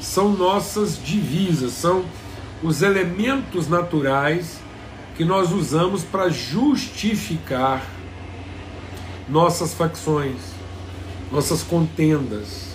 São 0.00 0.32
nossas 0.32 1.00
divisas, 1.02 1.70
são 1.72 2.04
os 2.62 2.82
elementos 2.82 3.68
naturais 3.68 4.58
que 5.16 5.24
nós 5.24 5.52
usamos 5.52 6.02
para 6.02 6.28
justificar 6.28 7.86
nossas 9.28 9.72
facções, 9.72 10.40
nossas 11.30 11.62
contendas. 11.62 12.66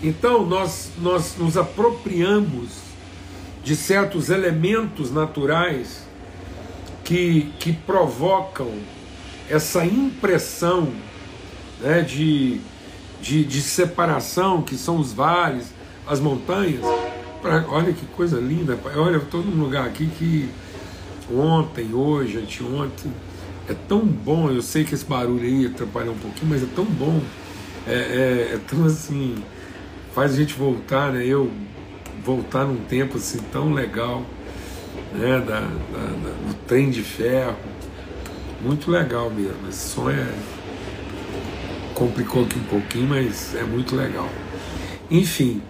Então 0.00 0.46
nós, 0.46 0.92
nós 0.98 1.34
nos 1.36 1.56
apropriamos 1.56 2.68
de 3.64 3.74
certos 3.74 4.30
elementos 4.30 5.12
naturais 5.12 6.06
que, 7.04 7.52
que 7.58 7.72
provocam 7.72 8.72
essa 9.48 9.84
impressão 9.84 10.92
né, 11.80 12.02
de, 12.02 12.60
de, 13.22 13.44
de 13.44 13.62
separação, 13.62 14.60
que 14.62 14.76
são 14.76 14.98
os 14.98 15.12
vales, 15.12 15.72
as 16.06 16.18
montanhas. 16.18 16.84
Pra, 17.40 17.64
olha 17.68 17.92
que 17.92 18.04
coisa 18.06 18.38
linda, 18.38 18.78
olha, 18.96 19.16
estou 19.16 19.42
num 19.42 19.62
lugar 19.62 19.86
aqui 19.86 20.06
que 20.18 20.48
ontem, 21.32 21.94
hoje, 21.94 22.38
anteontem, 22.38 23.12
é 23.68 23.74
tão 23.88 24.00
bom, 24.00 24.50
eu 24.50 24.60
sei 24.60 24.84
que 24.84 24.94
esse 24.94 25.04
barulho 25.04 25.42
aí 25.42 25.66
atrapalha 25.66 26.10
um 26.10 26.18
pouquinho, 26.18 26.50
mas 26.50 26.62
é 26.62 26.66
tão 26.74 26.84
bom, 26.84 27.20
é, 27.86 27.94
é, 27.94 28.54
é 28.54 28.60
tão 28.68 28.84
assim, 28.84 29.36
faz 30.14 30.32
a 30.32 30.36
gente 30.36 30.54
voltar, 30.54 31.12
né? 31.12 31.24
Eu 31.24 31.50
voltar 32.24 32.64
num 32.64 32.76
tempo 32.84 33.16
assim 33.16 33.38
tão 33.52 33.72
legal, 33.72 34.22
né? 35.12 35.38
Da, 35.38 35.60
da, 35.60 35.66
da 35.66 36.48
do 36.48 36.54
trem 36.66 36.90
de 36.90 37.02
ferro, 37.02 37.56
muito 38.60 38.90
legal 38.90 39.30
mesmo. 39.30 39.68
Esse 39.68 39.90
som 39.90 40.10
é 40.10 40.26
complicou 41.94 42.44
aqui 42.44 42.58
um 42.58 42.64
pouquinho, 42.64 43.08
mas 43.08 43.54
é 43.54 43.62
muito 43.62 43.94
legal. 43.94 44.28
Enfim, 45.10 45.62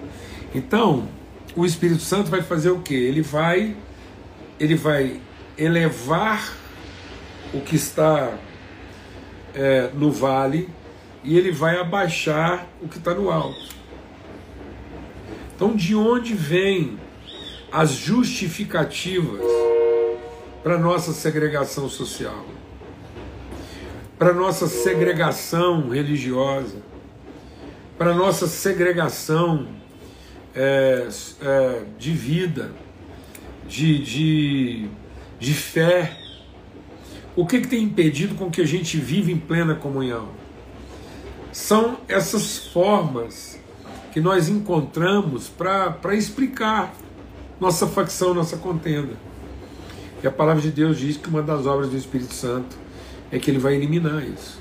então 0.55 1.09
o 1.55 1.67
Espírito 1.67 2.03
Santo 2.03 2.31
vai 2.31 2.43
fazer 2.43 2.71
o 2.71 2.81
que? 2.81 2.95
Ele 2.95 3.23
vai, 3.23 3.77
ele 4.59 4.75
vai 4.75 5.21
elevar 5.59 6.57
o 7.53 7.61
que 7.61 7.77
está 7.77 8.33
é, 9.55 9.91
no 9.95 10.11
vale 10.11 10.69
e 11.23 11.37
ele 11.37 11.53
vai 11.53 11.79
abaixar 11.79 12.67
o 12.81 12.89
que 12.89 12.99
está 12.99 13.15
no 13.15 13.31
alto. 13.31 13.73
Então, 15.55 15.77
de 15.77 15.95
onde 15.95 16.35
vêm 16.35 16.99
as 17.71 17.91
justificativas 17.93 19.41
para 20.63 20.79
nossa 20.79 21.13
segregação 21.13 21.89
social, 21.89 22.45
para 24.23 24.33
nossa 24.33 24.69
segregação 24.69 25.89
religiosa, 25.89 26.77
para 27.99 28.15
nossa 28.15 28.47
segregação 28.47 29.67
é, 30.55 31.09
é, 31.41 31.83
de 31.99 32.13
vida, 32.13 32.71
de, 33.67 33.99
de, 33.99 34.89
de 35.41 35.53
fé? 35.53 36.17
O 37.35 37.45
que, 37.45 37.63
que 37.63 37.67
tem 37.67 37.83
impedido 37.83 38.37
com 38.37 38.49
que 38.49 38.61
a 38.61 38.65
gente 38.65 38.97
viva 38.97 39.29
em 39.29 39.37
plena 39.37 39.75
comunhão? 39.75 40.29
São 41.51 41.99
essas 42.07 42.59
formas 42.69 43.59
que 44.13 44.21
nós 44.21 44.49
encontramos 44.49 45.49
para 45.49 46.15
explicar 46.15 46.95
nossa 47.59 47.89
facção, 47.89 48.33
nossa 48.33 48.57
contenda. 48.57 49.15
E 50.23 50.29
a 50.29 50.31
palavra 50.31 50.63
de 50.63 50.71
Deus 50.71 50.97
diz 50.97 51.17
que 51.17 51.29
uma 51.29 51.43
das 51.43 51.67
obras 51.67 51.91
do 51.91 51.97
Espírito 51.97 52.35
Santo 52.35 52.82
é 53.33 53.39
que 53.39 53.51
ele 53.51 53.59
vai 53.59 53.75
eliminar 53.75 54.23
isso. 54.23 54.61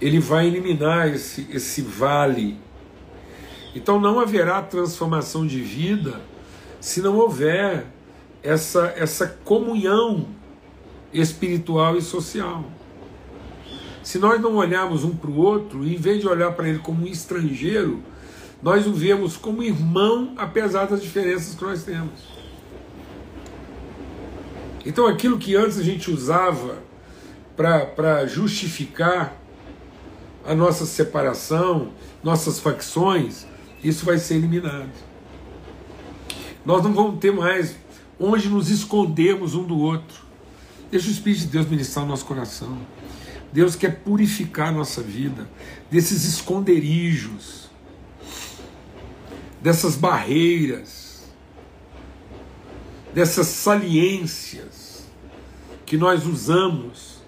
Ele 0.00 0.18
vai 0.18 0.48
eliminar 0.48 1.08
esse, 1.08 1.46
esse 1.48 1.80
vale. 1.80 2.58
Então 3.72 4.00
não 4.00 4.18
haverá 4.18 4.60
transformação 4.60 5.46
de 5.46 5.60
vida 5.60 6.20
se 6.80 7.00
não 7.00 7.16
houver 7.16 7.86
essa, 8.42 8.92
essa 8.96 9.28
comunhão 9.44 10.26
espiritual 11.14 11.96
e 11.96 12.02
social. 12.02 12.64
Se 14.02 14.18
nós 14.18 14.40
não 14.40 14.56
olharmos 14.56 15.04
um 15.04 15.14
para 15.14 15.30
o 15.30 15.36
outro, 15.36 15.86
em 15.86 15.94
vez 15.94 16.20
de 16.20 16.26
olhar 16.26 16.50
para 16.52 16.68
ele 16.68 16.80
como 16.80 17.04
um 17.04 17.06
estrangeiro, 17.06 18.02
nós 18.60 18.88
o 18.88 18.92
vemos 18.92 19.36
como 19.36 19.62
irmão, 19.62 20.34
apesar 20.36 20.86
das 20.86 21.00
diferenças 21.00 21.54
que 21.54 21.62
nós 21.62 21.84
temos. 21.84 22.31
Então, 24.84 25.06
aquilo 25.06 25.38
que 25.38 25.54
antes 25.54 25.78
a 25.78 25.82
gente 25.82 26.10
usava 26.10 26.78
para 27.56 28.26
justificar 28.26 29.36
a 30.44 30.54
nossa 30.54 30.84
separação, 30.84 31.92
nossas 32.22 32.58
facções, 32.58 33.46
isso 33.82 34.04
vai 34.04 34.18
ser 34.18 34.34
eliminado. 34.34 34.90
Nós 36.64 36.82
não 36.82 36.92
vamos 36.92 37.18
ter 37.20 37.32
mais 37.32 37.76
onde 38.18 38.48
nos 38.48 38.70
escondemos 38.70 39.54
um 39.54 39.64
do 39.64 39.78
outro. 39.78 40.22
Deixa 40.90 41.08
o 41.08 41.10
Espírito 41.10 41.42
de 41.42 41.46
Deus 41.48 41.66
ministrar 41.66 42.04
o 42.04 42.08
nosso 42.08 42.24
coração. 42.24 42.78
Deus 43.52 43.76
quer 43.76 44.00
purificar 44.00 44.68
a 44.68 44.72
nossa 44.72 45.02
vida 45.02 45.48
desses 45.90 46.24
esconderijos, 46.24 47.70
dessas 49.60 49.94
barreiras, 49.94 51.01
dessas 53.14 53.46
saliências 53.46 55.04
que 55.84 55.96
nós 55.96 56.26
usamos 56.26 57.22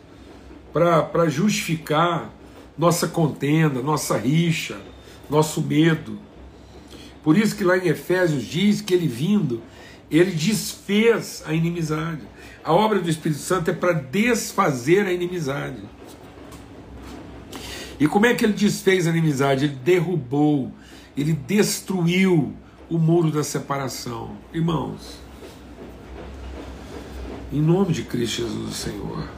para 0.73 1.29
justificar 1.29 2.31
nossa 2.76 3.07
contenda, 3.07 3.81
nossa 3.83 4.17
rixa, 4.17 4.79
nosso 5.31 5.62
medo. 5.62 6.19
Por 7.23 7.38
isso 7.38 7.57
que 7.57 7.64
lá 7.64 7.79
em 7.79 7.88
Efésios 7.88 8.45
diz 8.45 8.81
que 8.81 8.93
ele 8.93 9.07
vindo, 9.07 9.62
ele 10.11 10.33
desfez 10.33 11.43
a 11.47 11.53
inimizade. 11.53 12.23
A 12.62 12.73
obra 12.73 13.00
do 13.00 13.09
Espírito 13.09 13.41
Santo 13.41 13.71
é 13.71 13.75
para 13.75 13.93
desfazer 13.93 15.07
a 15.07 15.12
inimizade. 15.12 15.83
E 18.00 18.09
como 18.09 18.26
é 18.26 18.35
que 18.35 18.45
ele 18.45 18.55
desfez 18.55 19.07
a 19.07 19.11
inimizade? 19.11 19.67
Ele 19.67 19.76
derrubou, 19.76 20.73
ele 21.17 21.33
destruiu 21.33 22.53
o 22.91 22.99
muro 22.99 23.31
da 23.31 23.45
separação. 23.45 24.37
Irmãos, 24.53 25.24
em 27.54 27.62
nome 27.62 27.92
de 27.92 28.02
Cristo 28.02 28.42
Jesus, 28.42 28.75
Senhor. 28.75 29.28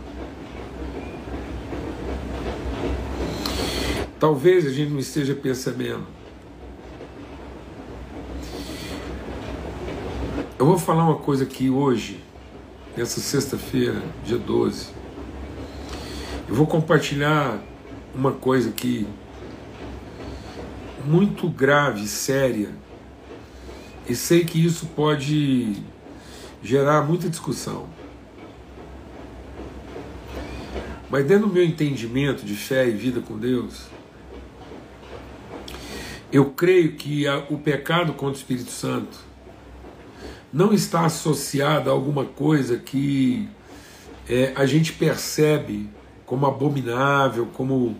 Talvez 4.18 4.64
a 4.64 4.70
gente 4.70 4.90
não 4.90 4.98
esteja 4.98 5.34
percebendo. 5.34 6.06
Eu 10.58 10.64
vou 10.64 10.78
falar 10.78 11.04
uma 11.04 11.18
coisa 11.18 11.44
aqui 11.44 11.68
hoje, 11.68 12.24
nessa 12.96 13.20
sexta-feira, 13.20 14.02
dia 14.24 14.38
12. 14.38 14.86
Eu 16.48 16.54
vou 16.54 16.66
compartilhar 16.66 17.60
uma 18.14 18.32
coisa 18.32 18.70
aqui 18.70 19.06
muito 21.04 21.50
grave, 21.50 22.08
séria, 22.08 22.70
e 24.08 24.14
sei 24.14 24.42
que 24.42 24.64
isso 24.64 24.86
pode 24.96 25.76
gerar 26.62 27.02
muita 27.02 27.28
discussão. 27.28 28.05
Mas 31.08 31.24
dentro 31.24 31.46
do 31.46 31.52
meu 31.54 31.64
entendimento 31.64 32.44
de 32.44 32.54
fé 32.54 32.88
e 32.88 32.90
vida 32.90 33.20
com 33.20 33.38
Deus, 33.38 33.86
eu 36.32 36.46
creio 36.46 36.94
que 36.94 37.26
a, 37.26 37.38
o 37.48 37.58
pecado 37.58 38.12
contra 38.12 38.34
o 38.34 38.36
Espírito 38.36 38.70
Santo 38.70 39.18
não 40.52 40.72
está 40.72 41.04
associado 41.04 41.90
a 41.90 41.92
alguma 41.92 42.24
coisa 42.24 42.78
que 42.78 43.48
é, 44.28 44.52
a 44.56 44.66
gente 44.66 44.92
percebe 44.92 45.88
como 46.24 46.44
abominável, 46.46 47.46
como, 47.52 47.96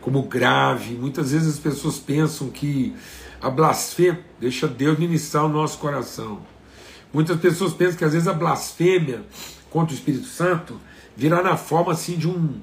como 0.00 0.22
grave. 0.22 0.94
Muitas 0.94 1.32
vezes 1.32 1.54
as 1.54 1.58
pessoas 1.58 1.98
pensam 1.98 2.50
que 2.50 2.94
a 3.40 3.50
blasfêmia 3.50 4.24
deixa 4.40 4.68
Deus 4.68 4.98
ministrar 4.98 5.44
o 5.44 5.48
nosso 5.48 5.78
coração. 5.78 6.40
Muitas 7.12 7.38
pessoas 7.40 7.72
pensam 7.72 7.96
que 7.96 8.04
às 8.04 8.12
vezes 8.12 8.28
a 8.28 8.32
blasfêmia 8.32 9.22
contra 9.70 9.92
o 9.92 9.98
Espírito 9.98 10.26
Santo 10.26 10.80
virá 11.16 11.42
na 11.42 11.56
forma 11.56 11.92
assim 11.92 12.16
de 12.16 12.28
um 12.28 12.60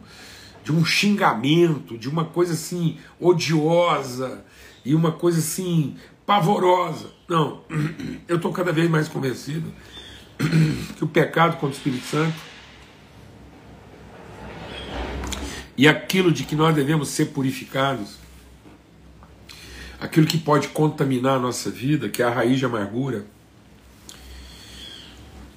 de 0.63 0.71
um 0.71 0.85
xingamento, 0.85 1.97
de 1.97 2.07
uma 2.07 2.25
coisa 2.25 2.53
assim 2.53 2.97
odiosa 3.19 4.45
e 4.85 4.93
uma 4.93 5.11
coisa 5.11 5.39
assim 5.39 5.95
pavorosa. 6.25 7.07
Não, 7.27 7.61
eu 8.27 8.35
estou 8.35 8.51
cada 8.51 8.71
vez 8.71 8.89
mais 8.89 9.07
convencido 9.07 9.71
que 10.97 11.03
o 11.03 11.07
pecado 11.07 11.53
contra 11.53 11.69
o 11.69 11.71
Espírito 11.71 12.05
Santo 12.05 12.51
e 15.77 15.87
aquilo 15.87 16.31
de 16.31 16.43
que 16.43 16.55
nós 16.55 16.75
devemos 16.75 17.09
ser 17.09 17.27
purificados, 17.27 18.17
aquilo 19.99 20.27
que 20.27 20.37
pode 20.37 20.67
contaminar 20.67 21.37
a 21.37 21.39
nossa 21.39 21.71
vida, 21.71 22.07
que 22.07 22.21
é 22.21 22.25
a 22.25 22.29
raiz 22.29 22.59
de 22.59 22.65
amargura, 22.65 23.25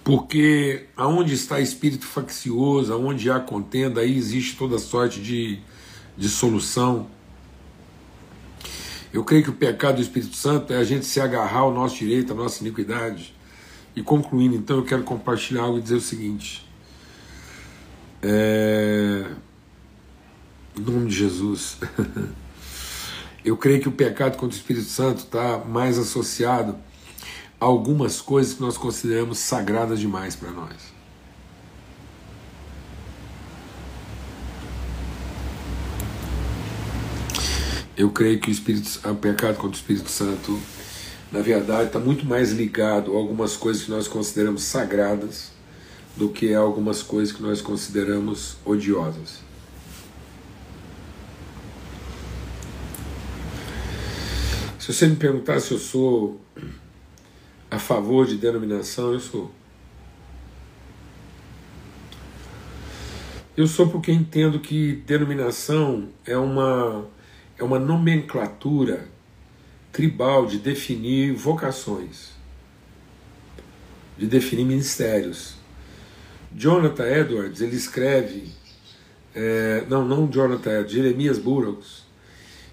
porque 0.05 0.85
aonde 0.95 1.33
está 1.33 1.59
espírito 1.59 2.05
faccioso, 2.05 2.93
aonde 2.93 3.31
há 3.31 3.41
contenda, 3.41 4.03
aí 4.03 4.15
existe 4.15 4.55
toda 4.55 4.79
sorte 4.79 5.19
de, 5.19 5.59
de 6.15 6.29
solução. 6.29 7.09
Eu 9.11 9.25
creio 9.25 9.43
que 9.43 9.51
o 9.51 9.55
pecado 9.55 9.97
do 9.97 10.03
Espírito 10.03 10.37
Santo 10.37 10.75
é 10.75 10.77
a 10.77 10.85
gente 10.85 11.07
se 11.07 11.21
agarrar 11.21 11.61
ao 11.61 11.73
nosso 11.73 11.97
direito, 11.97 12.35
à 12.35 12.37
nossa 12.37 12.63
iniquidade. 12.63 13.35
E 13.97 14.03
concluindo, 14.03 14.55
então, 14.55 14.77
eu 14.77 14.85
quero 14.85 15.05
compartilhar 15.05 15.63
algo 15.63 15.79
e 15.79 15.81
dizer 15.81 15.95
o 15.95 16.01
seguinte. 16.01 16.69
É... 18.21 19.25
Em 20.77 20.81
nome 20.81 21.09
de 21.09 21.15
Jesus. 21.15 21.79
eu 23.43 23.57
creio 23.57 23.81
que 23.81 23.89
o 23.89 23.93
pecado 23.93 24.37
contra 24.37 24.55
o 24.55 24.59
Espírito 24.59 24.87
Santo 24.87 25.21
está 25.21 25.59
mais 25.59 25.97
associado 25.97 26.77
algumas 27.65 28.21
coisas 28.21 28.55
que 28.55 28.61
nós 28.61 28.77
consideramos 28.77 29.39
sagradas 29.39 29.99
demais 29.99 30.37
para 30.37 30.51
nós. 30.51 30.95
Eu 37.97 38.11
creio 38.11 38.41
que 38.41 38.51
o, 38.51 38.53
Espírito, 38.53 39.01
o 39.09 39.15
pecado 39.15 39.57
contra 39.57 39.71
o 39.71 39.81
Espírito 39.81 40.11
Santo, 40.11 40.61
na 41.33 41.41
verdade, 41.41 41.87
está 41.87 41.99
muito 41.99 42.27
mais 42.27 42.53
ligado 42.53 43.15
a 43.15 43.17
algumas 43.17 43.57
coisas 43.57 43.85
que 43.85 43.91
nós 43.91 44.09
consideramos 44.09 44.63
sagradas 44.63 45.53
do 46.17 46.29
que 46.29 46.53
a 46.53 46.59
algumas 46.59 47.03
coisas 47.03 47.35
que 47.35 47.43
nós 47.43 47.63
consideramos 47.63 48.57
odiosas. 48.65 49.43
Se 54.79 54.93
você 54.93 55.07
me 55.07 55.17
perguntar 55.17 55.61
se 55.61 55.73
eu 55.73 55.79
sou 55.79 56.41
a 57.75 57.79
favor 57.79 58.25
de 58.25 58.37
denominação, 58.37 59.13
eu 59.13 59.21
sou. 59.21 59.51
Eu 63.57 63.67
sou 63.67 63.89
porque 63.89 64.13
entendo 64.13 64.61
que 64.61 65.03
denominação 65.07 66.09
é 66.25 66.37
uma, 66.37 67.07
é 67.59 67.65
uma 67.65 67.79
nomenclatura 67.79 69.09
tribal 69.93 70.47
de 70.47 70.59
definir 70.59 71.35
vocações, 71.35 72.31
de 74.17 74.27
definir 74.27 74.65
ministérios. 74.65 75.57
Jonathan 76.53 77.07
Edwards, 77.07 77.61
ele 77.61 77.77
escreve, 77.77 78.53
é, 79.35 79.85
não, 79.89 80.07
não 80.07 80.29
Jonathan 80.29 80.71
Edwards, 80.71 80.93
Jeremias 80.93 81.39
Burroughs. 81.39 82.05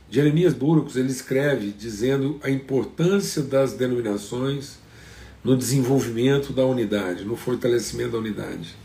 Jeremias 0.09 0.53
Burroughs, 0.53 0.95
ele 0.95 1.09
escreve 1.09 1.71
dizendo 1.71 2.39
a 2.43 2.49
importância 2.49 3.41
das 3.41 3.73
denominações 3.73 4.80
no 5.43 5.57
desenvolvimento 5.57 6.53
da 6.53 6.65
unidade, 6.65 7.25
no 7.25 7.35
fortalecimento 7.35 8.11
da 8.11 8.17
unidade. 8.17 8.75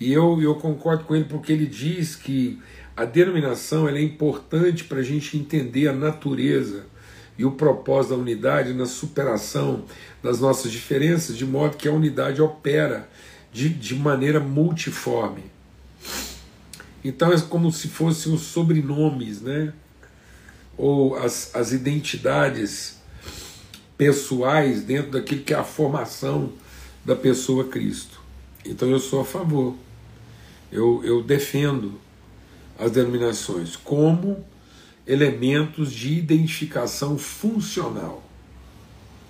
E 0.00 0.12
eu, 0.12 0.40
eu 0.40 0.54
concordo 0.54 1.04
com 1.04 1.14
ele 1.14 1.24
porque 1.24 1.52
ele 1.52 1.66
diz 1.66 2.14
que 2.16 2.58
a 2.96 3.04
denominação 3.04 3.88
é 3.88 4.02
importante 4.02 4.84
para 4.84 4.98
a 4.98 5.02
gente 5.02 5.36
entender 5.36 5.88
a 5.88 5.92
natureza 5.92 6.86
e 7.36 7.44
o 7.44 7.52
propósito 7.52 8.14
da 8.14 8.20
unidade 8.20 8.74
na 8.74 8.86
superação 8.86 9.84
das 10.22 10.40
nossas 10.40 10.72
diferenças, 10.72 11.36
de 11.36 11.46
modo 11.46 11.76
que 11.76 11.88
a 11.88 11.92
unidade 11.92 12.42
opera 12.42 13.08
de, 13.52 13.68
de 13.68 13.94
maneira 13.94 14.40
multiforme. 14.40 15.44
Então 17.04 17.32
é 17.32 17.40
como 17.40 17.70
se 17.70 17.88
fossem 17.88 18.32
os 18.32 18.42
sobrenomes, 18.42 19.40
né? 19.40 19.72
ou 20.78 21.16
as, 21.16 21.54
as 21.54 21.72
identidades 21.72 22.97
pessoais 23.98 24.82
dentro 24.82 25.10
daquilo 25.10 25.42
que 25.42 25.52
é 25.52 25.56
a 25.56 25.64
formação 25.64 26.52
da 27.04 27.16
pessoa 27.16 27.64
Cristo. 27.64 28.20
Então 28.64 28.88
eu 28.88 29.00
sou 29.00 29.20
a 29.20 29.24
favor, 29.24 29.74
eu, 30.70 31.02
eu 31.04 31.22
defendo 31.22 32.00
as 32.78 32.92
denominações 32.92 33.74
como 33.74 34.44
elementos 35.06 35.92
de 35.92 36.14
identificação 36.14 37.18
funcional 37.18 38.22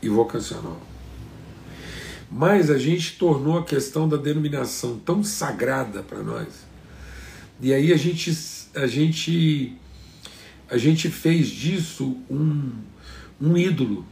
e 0.02 0.08
vocacional. 0.08 0.80
Mas 2.30 2.70
a 2.70 2.78
gente 2.78 3.16
tornou 3.16 3.58
a 3.58 3.64
questão 3.64 4.06
da 4.06 4.18
denominação 4.18 4.98
tão 4.98 5.24
sagrada 5.24 6.02
para 6.02 6.22
nós. 6.22 6.48
E 7.60 7.72
aí 7.72 7.90
a 7.90 7.96
gente, 7.96 8.36
a 8.74 8.86
gente, 8.86 9.72
a 10.68 10.76
gente 10.76 11.08
fez 11.08 11.48
disso 11.48 12.18
um, 12.28 12.70
um 13.40 13.56
ídolo 13.56 14.04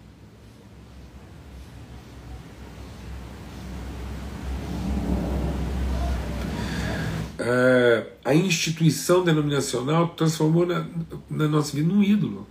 é, 7.48 8.04
a 8.24 8.34
instituição 8.34 9.22
denominacional 9.22 10.08
transformou 10.08 10.66
na, 10.66 10.84
na 11.30 11.46
nossa 11.46 11.76
vida 11.76 11.86
num 11.86 12.02
ídolo. 12.02 12.44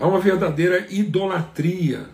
Há 0.00 0.08
uma 0.08 0.18
verdadeira 0.18 0.92
idolatria. 0.92 2.08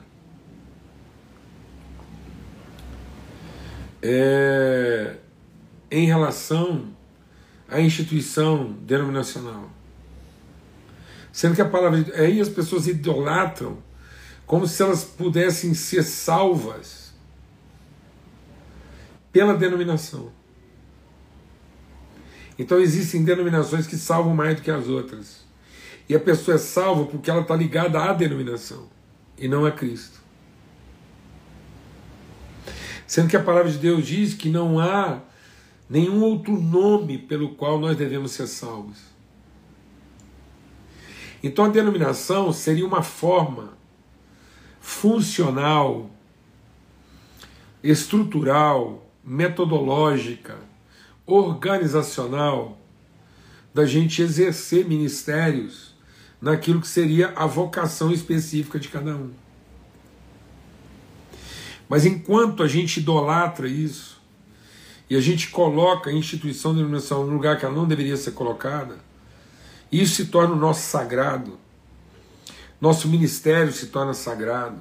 É, 4.02 5.16
em 5.90 6.07
relação 6.07 6.94
à 7.70 7.81
instituição 7.81 8.76
denominacional. 8.83 9.70
Sendo 11.33 11.54
que 11.54 11.62
a 11.62 11.68
palavra. 11.68 12.04
Aí 12.16 12.38
as 12.38 12.50
pessoas 12.50 12.87
idolatram 12.87 13.78
como 14.46 14.66
se 14.66 14.83
elas 14.83 15.04
pudessem 15.04 15.72
ser 15.72 16.02
salvas 16.02 16.97
pela 19.32 19.54
denominação. 19.54 20.32
Então 22.58 22.80
existem 22.80 23.22
denominações 23.22 23.86
que 23.86 23.96
salvam 23.96 24.34
mais 24.34 24.56
do 24.56 24.62
que 24.62 24.70
as 24.70 24.88
outras. 24.88 25.46
E 26.08 26.14
a 26.14 26.20
pessoa 26.20 26.56
é 26.56 26.58
salva 26.58 27.04
porque 27.04 27.30
ela 27.30 27.42
está 27.42 27.54
ligada 27.54 28.02
à 28.02 28.12
denominação 28.12 28.88
e 29.36 29.46
não 29.46 29.64
a 29.64 29.70
Cristo. 29.70 30.18
Sendo 33.06 33.28
que 33.28 33.36
a 33.36 33.42
palavra 33.42 33.70
de 33.70 33.78
Deus 33.78 34.06
diz 34.06 34.34
que 34.34 34.50
não 34.50 34.78
há 34.80 35.20
nenhum 35.88 36.22
outro 36.22 36.60
nome 36.60 37.16
pelo 37.16 37.54
qual 37.54 37.78
nós 37.78 37.96
devemos 37.96 38.32
ser 38.32 38.46
salvos. 38.46 38.98
Então 41.42 41.66
a 41.66 41.68
denominação 41.68 42.52
seria 42.52 42.86
uma 42.86 43.02
forma 43.02 43.78
funcional, 44.80 46.10
estrutural, 47.82 49.07
metodológica, 49.28 50.56
organizacional 51.26 52.78
da 53.74 53.84
gente 53.84 54.22
exercer 54.22 54.86
ministérios 54.86 55.94
naquilo 56.40 56.80
que 56.80 56.88
seria 56.88 57.34
a 57.36 57.46
vocação 57.46 58.10
específica 58.10 58.78
de 58.78 58.88
cada 58.88 59.14
um. 59.14 59.30
Mas 61.88 62.06
enquanto 62.06 62.62
a 62.62 62.68
gente 62.68 63.00
idolatra 63.00 63.68
isso, 63.68 64.18
e 65.10 65.16
a 65.16 65.20
gente 65.20 65.48
coloca 65.50 66.10
a 66.10 66.12
instituição 66.12 66.72
de 66.72 66.78
denominação 66.78 67.26
no 67.26 67.32
lugar 67.32 67.58
que 67.58 67.64
ela 67.64 67.74
não 67.74 67.86
deveria 67.86 68.16
ser 68.16 68.32
colocada, 68.32 68.96
isso 69.92 70.16
se 70.16 70.26
torna 70.26 70.54
o 70.54 70.58
nosso 70.58 70.88
sagrado. 70.88 71.58
Nosso 72.80 73.08
ministério 73.08 73.72
se 73.72 73.86
torna 73.86 74.14
sagrado. 74.14 74.78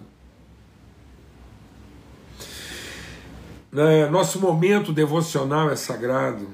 Né? 3.72 4.08
Nosso 4.10 4.40
momento 4.40 4.94
devocional 4.94 5.70
é 5.70 5.76
sagrado. 5.76 6.50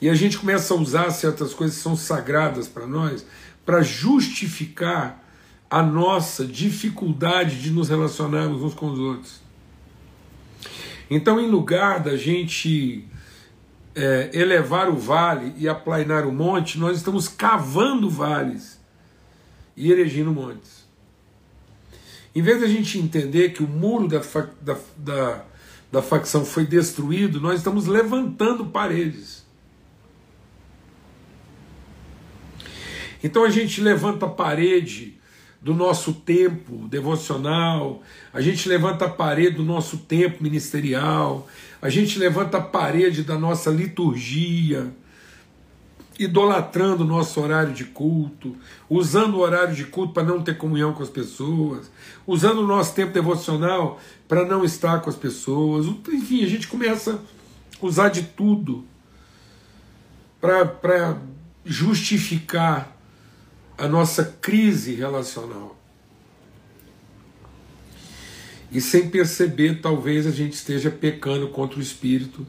E 0.00 0.08
a 0.08 0.14
gente 0.14 0.38
começa 0.38 0.72
a 0.74 0.76
usar 0.76 1.10
certas 1.10 1.52
coisas 1.52 1.76
que 1.76 1.82
são 1.82 1.96
sagradas 1.96 2.68
para 2.68 2.86
nós 2.86 3.24
para 3.66 3.82
justificar 3.82 5.24
a 5.70 5.82
nossa 5.82 6.46
dificuldade 6.46 7.60
de 7.60 7.70
nos 7.70 7.88
relacionarmos 7.88 8.62
uns 8.62 8.74
com 8.74 8.86
os 8.90 8.98
outros. 8.98 9.40
Então, 11.10 11.40
em 11.40 11.50
lugar 11.50 12.00
da 12.00 12.16
gente 12.16 13.06
é, 13.94 14.30
elevar 14.32 14.88
o 14.88 14.96
vale 14.96 15.54
e 15.56 15.68
aplainar 15.68 16.26
o 16.26 16.32
monte, 16.32 16.78
nós 16.78 16.96
estamos 16.96 17.28
cavando 17.28 18.08
vales 18.08 18.78
e 19.76 19.90
erigindo 19.90 20.32
montes. 20.32 20.86
Em 22.34 22.42
vez 22.42 22.58
de 22.58 22.64
a 22.64 22.68
gente 22.68 22.98
entender 22.98 23.50
que 23.50 23.62
o 23.62 23.68
muro 23.68 24.06
da, 24.06 24.20
da, 24.60 24.76
da, 24.96 25.44
da 25.90 26.02
facção 26.02 26.44
foi 26.44 26.66
destruído, 26.66 27.40
nós 27.40 27.58
estamos 27.58 27.86
levantando 27.86 28.66
paredes. 28.66 29.46
Então 33.22 33.44
a 33.44 33.50
gente 33.50 33.80
levanta 33.80 34.26
a 34.26 34.28
parede 34.28 35.18
do 35.60 35.74
nosso 35.74 36.12
tempo 36.12 36.86
devocional, 36.88 38.02
a 38.32 38.40
gente 38.40 38.68
levanta 38.68 39.06
a 39.06 39.08
parede 39.08 39.56
do 39.56 39.64
nosso 39.64 39.98
tempo 39.98 40.42
ministerial, 40.42 41.48
a 41.82 41.88
gente 41.88 42.18
levanta 42.18 42.58
a 42.58 42.62
parede 42.62 43.24
da 43.24 43.36
nossa 43.36 43.70
liturgia, 43.70 44.92
idolatrando 46.18 47.04
o 47.04 47.06
nosso 47.06 47.40
horário 47.40 47.72
de 47.72 47.84
culto, 47.84 48.56
usando 48.90 49.36
o 49.36 49.40
horário 49.40 49.74
de 49.74 49.84
culto 49.84 50.12
para 50.12 50.24
não 50.24 50.42
ter 50.42 50.56
comunhão 50.56 50.92
com 50.92 51.02
as 51.02 51.08
pessoas, 51.08 51.90
usando 52.26 52.58
o 52.58 52.66
nosso 52.66 52.94
tempo 52.94 53.12
devocional 53.12 54.00
para 54.26 54.44
não 54.44 54.64
estar 54.64 55.00
com 55.00 55.08
as 55.08 55.16
pessoas. 55.16 55.86
Enfim, 55.86 56.44
a 56.44 56.48
gente 56.48 56.66
começa 56.66 57.20
a 57.80 57.86
usar 57.86 58.08
de 58.08 58.22
tudo 58.22 58.84
para 60.40 61.18
justificar 61.64 62.96
a 63.76 63.86
nossa 63.86 64.24
crise 64.40 64.94
relacional. 64.94 65.76
E 68.70 68.80
sem 68.80 69.08
perceber, 69.08 69.80
talvez 69.80 70.26
a 70.26 70.30
gente 70.30 70.54
esteja 70.54 70.90
pecando 70.90 71.48
contra 71.48 71.78
o 71.78 71.82
Espírito 71.82 72.46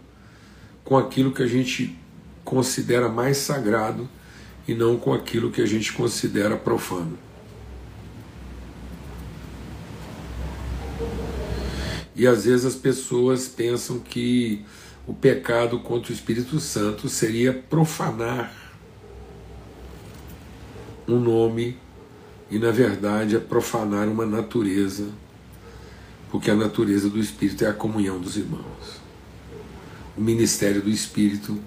com 0.84 0.98
aquilo 0.98 1.32
que 1.32 1.44
a 1.44 1.48
gente 1.48 1.98
considera 2.44 3.10
mais 3.10 3.38
sagrado 3.38 4.10
e 4.68 4.74
não 4.74 4.98
com 4.98 5.14
aquilo 5.14 5.52
que 5.52 5.62
a 5.62 5.66
gente 5.66 5.94
considera 5.94 6.56
profano. 6.56 7.18
E 12.16 12.28
às 12.28 12.46
vezes 12.46 12.66
as 12.66 12.76
pessoas 12.76 13.48
pensam 13.48 14.00
que 14.00 14.66
o 15.08 15.14
pecado 15.14 15.80
contra 15.80 16.12
o 16.12 16.16
Espírito 16.16 16.60
Santo 16.60 17.08
seria 17.08 17.54
profanar 17.54 18.54
um 21.08 21.20
nome 21.20 21.78
e, 22.52 22.60
na 22.60 22.72
verdade, 22.72 23.36
é 23.36 23.40
profanar 23.40 24.08
uma 24.08 24.26
natureza 24.26 25.08
porque 26.32 26.52
a 26.52 26.56
natureza 26.56 27.10
do 27.10 27.20
Espírito 27.20 27.66
é 27.66 27.70
a 27.70 27.74
comunhão 27.74 28.20
dos 28.20 28.38
irmãos. 28.38 29.00
O 30.16 30.22
ministério 30.22 30.82
do 30.82 30.90
Espírito 30.90 31.58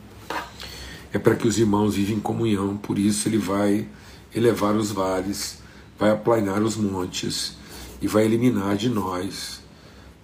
é 1.12 1.18
para 1.18 1.36
que 1.36 1.46
os 1.46 1.58
irmãos 1.58 1.94
vivem 1.94 2.16
em 2.16 2.20
comunhão, 2.20 2.76
por 2.76 2.98
isso 2.98 3.28
ele 3.28 3.38
vai 3.38 3.86
elevar 4.34 4.74
os 4.74 4.90
vales, 4.90 5.58
vai 5.98 6.10
aplainar 6.10 6.62
os 6.62 6.76
montes 6.76 7.56
e 8.00 8.08
vai 8.08 8.24
eliminar 8.24 8.76
de 8.76 8.88
nós 8.88 9.60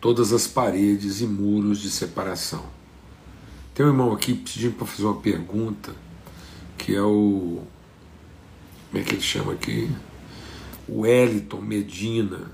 todas 0.00 0.32
as 0.32 0.46
paredes 0.46 1.20
e 1.20 1.26
muros 1.26 1.80
de 1.80 1.90
separação. 1.90 2.64
Tem 3.74 3.84
um 3.84 3.90
irmão 3.90 4.12
aqui 4.12 4.34
pedindo 4.34 4.74
para 4.74 4.86
fazer 4.86 5.04
uma 5.04 5.20
pergunta, 5.20 5.94
que 6.76 6.94
é 6.94 7.02
o. 7.02 7.62
Como 8.90 9.02
é 9.02 9.04
que 9.04 9.14
ele 9.14 9.22
chama 9.22 9.52
aqui? 9.52 9.90
O 10.88 11.00
Wellington 11.00 11.60
Medina. 11.60 12.50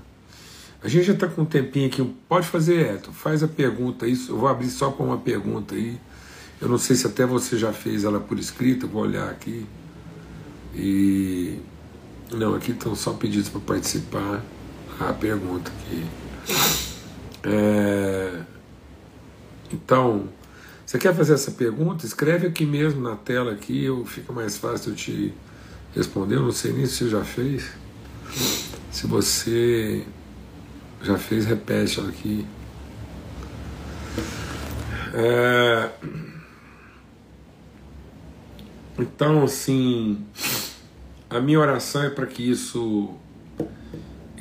A 0.83 0.87
gente 0.87 1.05
já 1.05 1.13
está 1.13 1.27
com 1.27 1.41
um 1.41 1.45
tempinho 1.45 1.87
aqui. 1.87 2.03
Pode 2.29 2.45
fazer, 2.47 2.95
Eto, 2.95 3.11
faz 3.11 3.41
a 3.41 3.47
pergunta. 3.47 4.05
Isso, 4.05 4.33
eu 4.33 4.37
vou 4.37 4.47
abrir 4.47 4.69
só 4.69 4.91
para 4.91 5.03
uma 5.05 5.17
pergunta 5.17 5.73
aí. 5.73 5.97
Eu 6.61 6.69
não 6.69 6.77
sei 6.77 6.95
se 6.95 7.05
até 7.05 7.25
você 7.25 7.57
já 7.57 7.73
fez 7.73 8.03
ela 8.03 8.19
por 8.19 8.39
escrito, 8.39 8.87
vou 8.87 9.03
olhar 9.03 9.29
aqui. 9.29 9.65
E. 10.73 11.59
Não, 12.31 12.55
aqui 12.55 12.71
estão 12.71 12.95
só 12.95 13.13
pedidos 13.13 13.49
para 13.49 13.61
participar. 13.61 14.43
A 14.99 15.11
pergunta 15.11 15.71
aqui. 15.71 16.05
É... 17.43 18.41
Então, 19.71 20.29
você 20.85 20.97
quer 20.97 21.13
fazer 21.13 21.33
essa 21.33 21.51
pergunta? 21.51 22.05
Escreve 22.05 22.47
aqui 22.47 22.65
mesmo 22.65 23.01
na 23.01 23.15
tela 23.15 23.51
aqui, 23.51 23.83
eu, 23.83 24.05
fica 24.05 24.31
mais 24.31 24.57
fácil 24.57 24.91
eu 24.91 24.95
te 24.95 25.33
responder. 25.93 26.35
Eu 26.35 26.43
não 26.43 26.51
sei 26.51 26.71
nem 26.71 26.85
se 26.85 26.95
você 26.95 27.09
já 27.09 27.23
fez. 27.23 27.71
Se 28.91 29.05
você 29.05 30.03
já 31.01 31.17
fez, 31.17 31.45
repete 31.45 31.99
ela 31.99 32.09
aqui. 32.09 32.45
É... 35.13 35.89
Então, 38.97 39.43
assim, 39.43 40.25
a 41.29 41.39
minha 41.39 41.59
oração 41.59 42.03
é 42.03 42.09
para 42.09 42.25
que 42.25 42.49
isso 42.49 43.13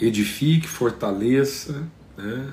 edifique, 0.01 0.69
fortaleça 0.69 1.83
né, 2.17 2.53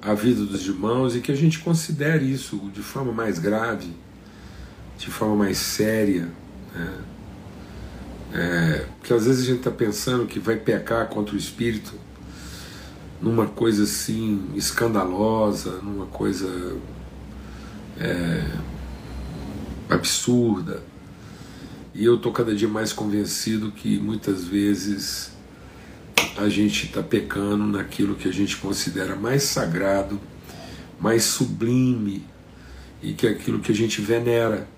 a 0.00 0.14
vida 0.14 0.44
dos 0.44 0.66
irmãos 0.66 1.14
e 1.14 1.20
que 1.20 1.30
a 1.30 1.34
gente 1.34 1.58
considere 1.58 2.30
isso 2.30 2.56
de 2.72 2.82
forma 2.82 3.12
mais 3.12 3.38
grave, 3.38 3.92
de 4.96 5.10
forma 5.10 5.36
mais 5.36 5.58
séria. 5.58 6.28
Né? 6.74 6.98
É, 8.32 8.86
porque 8.98 9.12
às 9.12 9.26
vezes 9.26 9.44
a 9.44 9.46
gente 9.46 9.58
está 9.58 9.70
pensando 9.70 10.26
que 10.26 10.38
vai 10.38 10.56
pecar 10.56 11.08
contra 11.08 11.34
o 11.34 11.38
Espírito 11.38 11.94
numa 13.20 13.46
coisa 13.46 13.82
assim 13.82 14.48
escandalosa, 14.54 15.80
numa 15.82 16.06
coisa 16.06 16.76
é, 17.98 18.44
absurda. 19.90 20.82
E 21.94 22.04
eu 22.04 22.16
estou 22.16 22.32
cada 22.32 22.54
dia 22.54 22.68
mais 22.68 22.92
convencido 22.92 23.72
que 23.72 23.98
muitas 23.98 24.44
vezes 24.44 25.32
a 26.36 26.48
gente 26.48 26.86
está 26.86 27.02
pecando 27.02 27.66
naquilo 27.66 28.14
que 28.14 28.28
a 28.28 28.32
gente 28.32 28.56
considera 28.56 29.16
mais 29.16 29.42
sagrado, 29.44 30.20
mais 31.00 31.24
sublime 31.24 32.24
e 33.02 33.12
que 33.12 33.26
é 33.26 33.30
aquilo 33.30 33.58
que 33.58 33.72
a 33.72 33.74
gente 33.74 34.00
venera. 34.00 34.68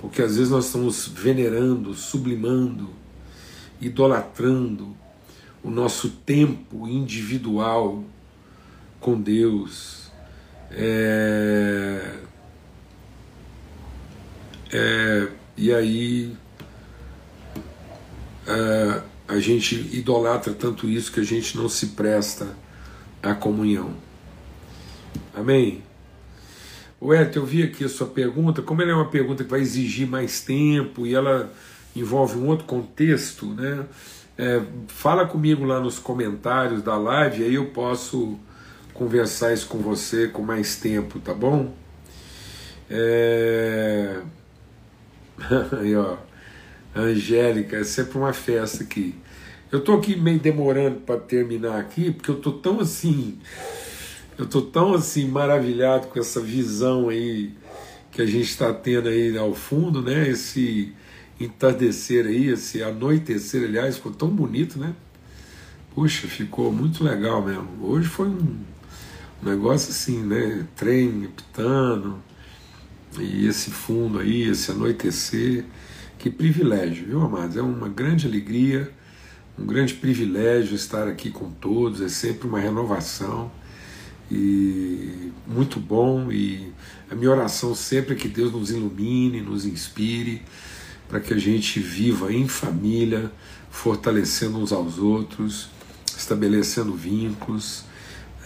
Porque 0.00 0.22
às 0.22 0.36
vezes 0.36 0.50
nós 0.50 0.66
estamos 0.66 1.08
venerando, 1.08 1.92
sublimando, 1.94 2.90
idolatrando 3.80 4.96
o 5.62 5.70
nosso 5.70 6.10
tempo 6.10 6.86
individual 6.86 8.04
com 9.00 9.20
Deus. 9.20 10.10
É, 10.70 12.14
é, 14.72 15.28
e 15.58 15.74
aí 15.74 16.32
é, 18.46 19.02
a 19.26 19.38
gente 19.40 19.74
idolatra 19.92 20.54
tanto 20.54 20.88
isso 20.88 21.12
que 21.12 21.18
a 21.18 21.24
gente 21.24 21.56
não 21.56 21.68
se 21.68 21.88
presta 21.88 22.46
à 23.20 23.34
comunhão. 23.34 23.92
Amém? 25.34 25.82
Eto, 27.02 27.40
eu 27.40 27.44
vi 27.44 27.62
aqui 27.64 27.84
a 27.84 27.88
sua 27.88 28.06
pergunta, 28.06 28.62
como 28.62 28.82
ela 28.82 28.92
é 28.92 28.94
uma 28.94 29.10
pergunta 29.10 29.42
que 29.42 29.50
vai 29.50 29.60
exigir 29.60 30.06
mais 30.06 30.40
tempo 30.40 31.04
e 31.04 31.14
ela 31.14 31.52
envolve 31.94 32.38
um 32.38 32.46
outro 32.46 32.64
contexto, 32.64 33.46
né? 33.46 33.84
É, 34.36 34.62
fala 34.86 35.26
comigo 35.26 35.64
lá 35.64 35.80
nos 35.80 35.98
comentários 35.98 36.82
da 36.82 36.96
live, 36.96 37.42
aí 37.42 37.54
eu 37.54 37.66
posso 37.66 38.38
conversar 38.94 39.52
isso 39.52 39.66
com 39.66 39.78
você 39.78 40.28
com 40.28 40.42
mais 40.42 40.76
tempo, 40.76 41.18
tá 41.18 41.34
bom? 41.34 41.74
É... 42.88 44.20
aí, 45.78 45.94
ó. 45.96 46.16
Angélica, 46.94 47.76
é 47.76 47.84
sempre 47.84 48.18
uma 48.18 48.32
festa 48.32 48.82
aqui. 48.82 49.14
Eu 49.70 49.80
tô 49.80 49.94
aqui 49.94 50.16
meio 50.16 50.38
demorando 50.38 51.00
para 51.00 51.20
terminar 51.20 51.78
aqui, 51.78 52.10
porque 52.10 52.30
eu 52.30 52.36
tô 52.36 52.52
tão 52.52 52.80
assim, 52.80 53.38
eu 54.38 54.46
tô 54.46 54.62
tão 54.62 54.94
assim 54.94 55.28
maravilhado 55.28 56.06
com 56.06 56.18
essa 56.18 56.40
visão 56.40 57.10
aí 57.10 57.52
que 58.10 58.22
a 58.22 58.26
gente 58.26 58.48
está 58.48 58.72
tendo 58.72 59.08
aí 59.08 59.36
ao 59.36 59.54
fundo, 59.54 60.02
né? 60.02 60.28
Esse 60.28 60.94
entardecer 61.38 62.26
aí, 62.26 62.48
esse 62.48 62.82
anoitecer, 62.82 63.64
aliás, 63.64 63.96
ficou 63.96 64.12
tão 64.12 64.28
bonito, 64.28 64.78
né? 64.78 64.94
Puxa, 65.94 66.26
ficou 66.26 66.72
muito 66.72 67.04
legal 67.04 67.44
mesmo. 67.44 67.68
Hoje 67.82 68.08
foi 68.08 68.28
um, 68.28 68.58
negócio 69.42 69.90
assim, 69.90 70.22
né? 70.24 70.66
Trem 70.74 71.28
pitando, 71.36 72.18
e 73.20 73.46
esse 73.46 73.70
fundo 73.70 74.18
aí, 74.18 74.42
esse 74.42 74.70
anoitecer. 74.70 75.64
Que 76.18 76.30
privilégio, 76.30 77.06
viu, 77.06 77.22
amados? 77.22 77.56
É 77.56 77.62
uma 77.62 77.88
grande 77.88 78.26
alegria, 78.26 78.90
um 79.58 79.64
grande 79.64 79.94
privilégio 79.94 80.74
estar 80.74 81.06
aqui 81.06 81.30
com 81.30 81.50
todos, 81.50 82.00
é 82.00 82.08
sempre 82.08 82.48
uma 82.48 82.58
renovação 82.58 83.50
e 84.30 85.32
muito 85.46 85.78
bom. 85.78 86.30
E 86.30 86.72
a 87.10 87.14
minha 87.14 87.30
oração 87.30 87.74
sempre 87.74 88.14
é 88.14 88.16
que 88.16 88.28
Deus 88.28 88.52
nos 88.52 88.70
ilumine, 88.70 89.40
nos 89.40 89.64
inspire, 89.64 90.42
para 91.08 91.20
que 91.20 91.32
a 91.32 91.38
gente 91.38 91.80
viva 91.80 92.32
em 92.32 92.46
família, 92.48 93.32
fortalecendo 93.70 94.58
uns 94.58 94.72
aos 94.72 94.98
outros, 94.98 95.68
estabelecendo 96.16 96.92
vínculos 96.94 97.84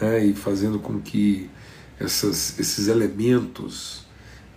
né, 0.01 0.25
e 0.25 0.35
fazendo 0.35 0.79
com 0.79 1.01
que 1.01 1.49
essas, 1.99 2.59
esses 2.59 2.89
elementos 2.89 4.05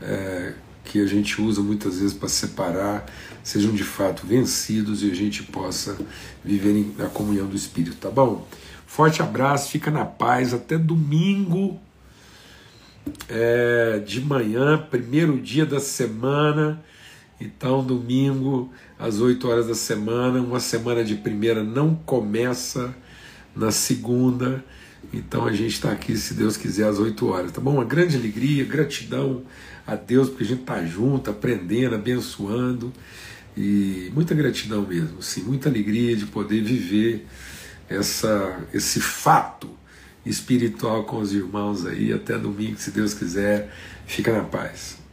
é, 0.05 0.53
que 0.83 1.01
a 1.01 1.07
gente 1.07 1.41
usa 1.41 1.61
muitas 1.61 1.99
vezes 1.99 2.13
para 2.13 2.29
separar 2.29 3.05
sejam 3.43 3.73
de 3.73 3.83
fato 3.83 4.25
vencidos 4.25 5.03
e 5.03 5.11
a 5.11 5.13
gente 5.13 5.43
possa 5.43 5.97
viver 6.43 6.93
na 6.97 7.07
comunhão 7.07 7.47
do 7.47 7.55
Espírito, 7.55 7.97
tá 7.97 8.09
bom? 8.09 8.47
Forte 8.87 9.21
abraço, 9.21 9.69
fica 9.69 9.91
na 9.91 10.05
paz, 10.05 10.53
até 10.53 10.77
domingo 10.77 11.79
é, 13.29 13.99
de 13.99 14.21
manhã, 14.21 14.77
primeiro 14.89 15.39
dia 15.39 15.65
da 15.65 15.79
semana. 15.79 16.83
Então, 17.39 17.83
domingo, 17.83 18.71
às 18.97 19.19
8 19.19 19.47
horas 19.47 19.67
da 19.67 19.75
semana, 19.75 20.39
uma 20.39 20.59
semana 20.59 21.03
de 21.03 21.15
primeira 21.15 21.63
não 21.63 21.93
começa 21.93 22.95
na 23.55 23.71
segunda. 23.71 24.63
Então 25.13 25.45
a 25.45 25.53
gente 25.53 25.73
está 25.73 25.91
aqui, 25.91 26.17
se 26.17 26.33
Deus 26.33 26.57
quiser, 26.57 26.87
às 26.87 26.97
8 26.97 27.27
horas, 27.27 27.51
tá 27.51 27.61
bom? 27.61 27.73
Uma 27.73 27.85
grande 27.85 28.17
alegria, 28.17 28.65
gratidão 28.65 29.43
a 29.85 29.95
Deus, 29.95 30.29
porque 30.29 30.43
a 30.43 30.47
gente 30.47 30.61
está 30.61 30.83
junto, 30.85 31.29
aprendendo, 31.29 31.95
abençoando. 31.95 32.91
E 33.57 34.11
muita 34.13 34.35
gratidão 34.35 34.85
mesmo, 34.85 35.21
sim, 35.21 35.43
muita 35.43 35.69
alegria 35.69 36.15
de 36.15 36.25
poder 36.25 36.61
viver 36.61 37.25
essa, 37.87 38.59
esse 38.73 38.99
fato 38.99 39.69
espiritual 40.25 41.05
com 41.05 41.19
os 41.19 41.33
irmãos 41.33 41.85
aí. 41.85 42.11
Até 42.11 42.37
domingo, 42.37 42.77
se 42.77 42.91
Deus 42.91 43.13
quiser. 43.13 43.71
Fica 44.05 44.31
na 44.31 44.43
paz. 44.43 45.04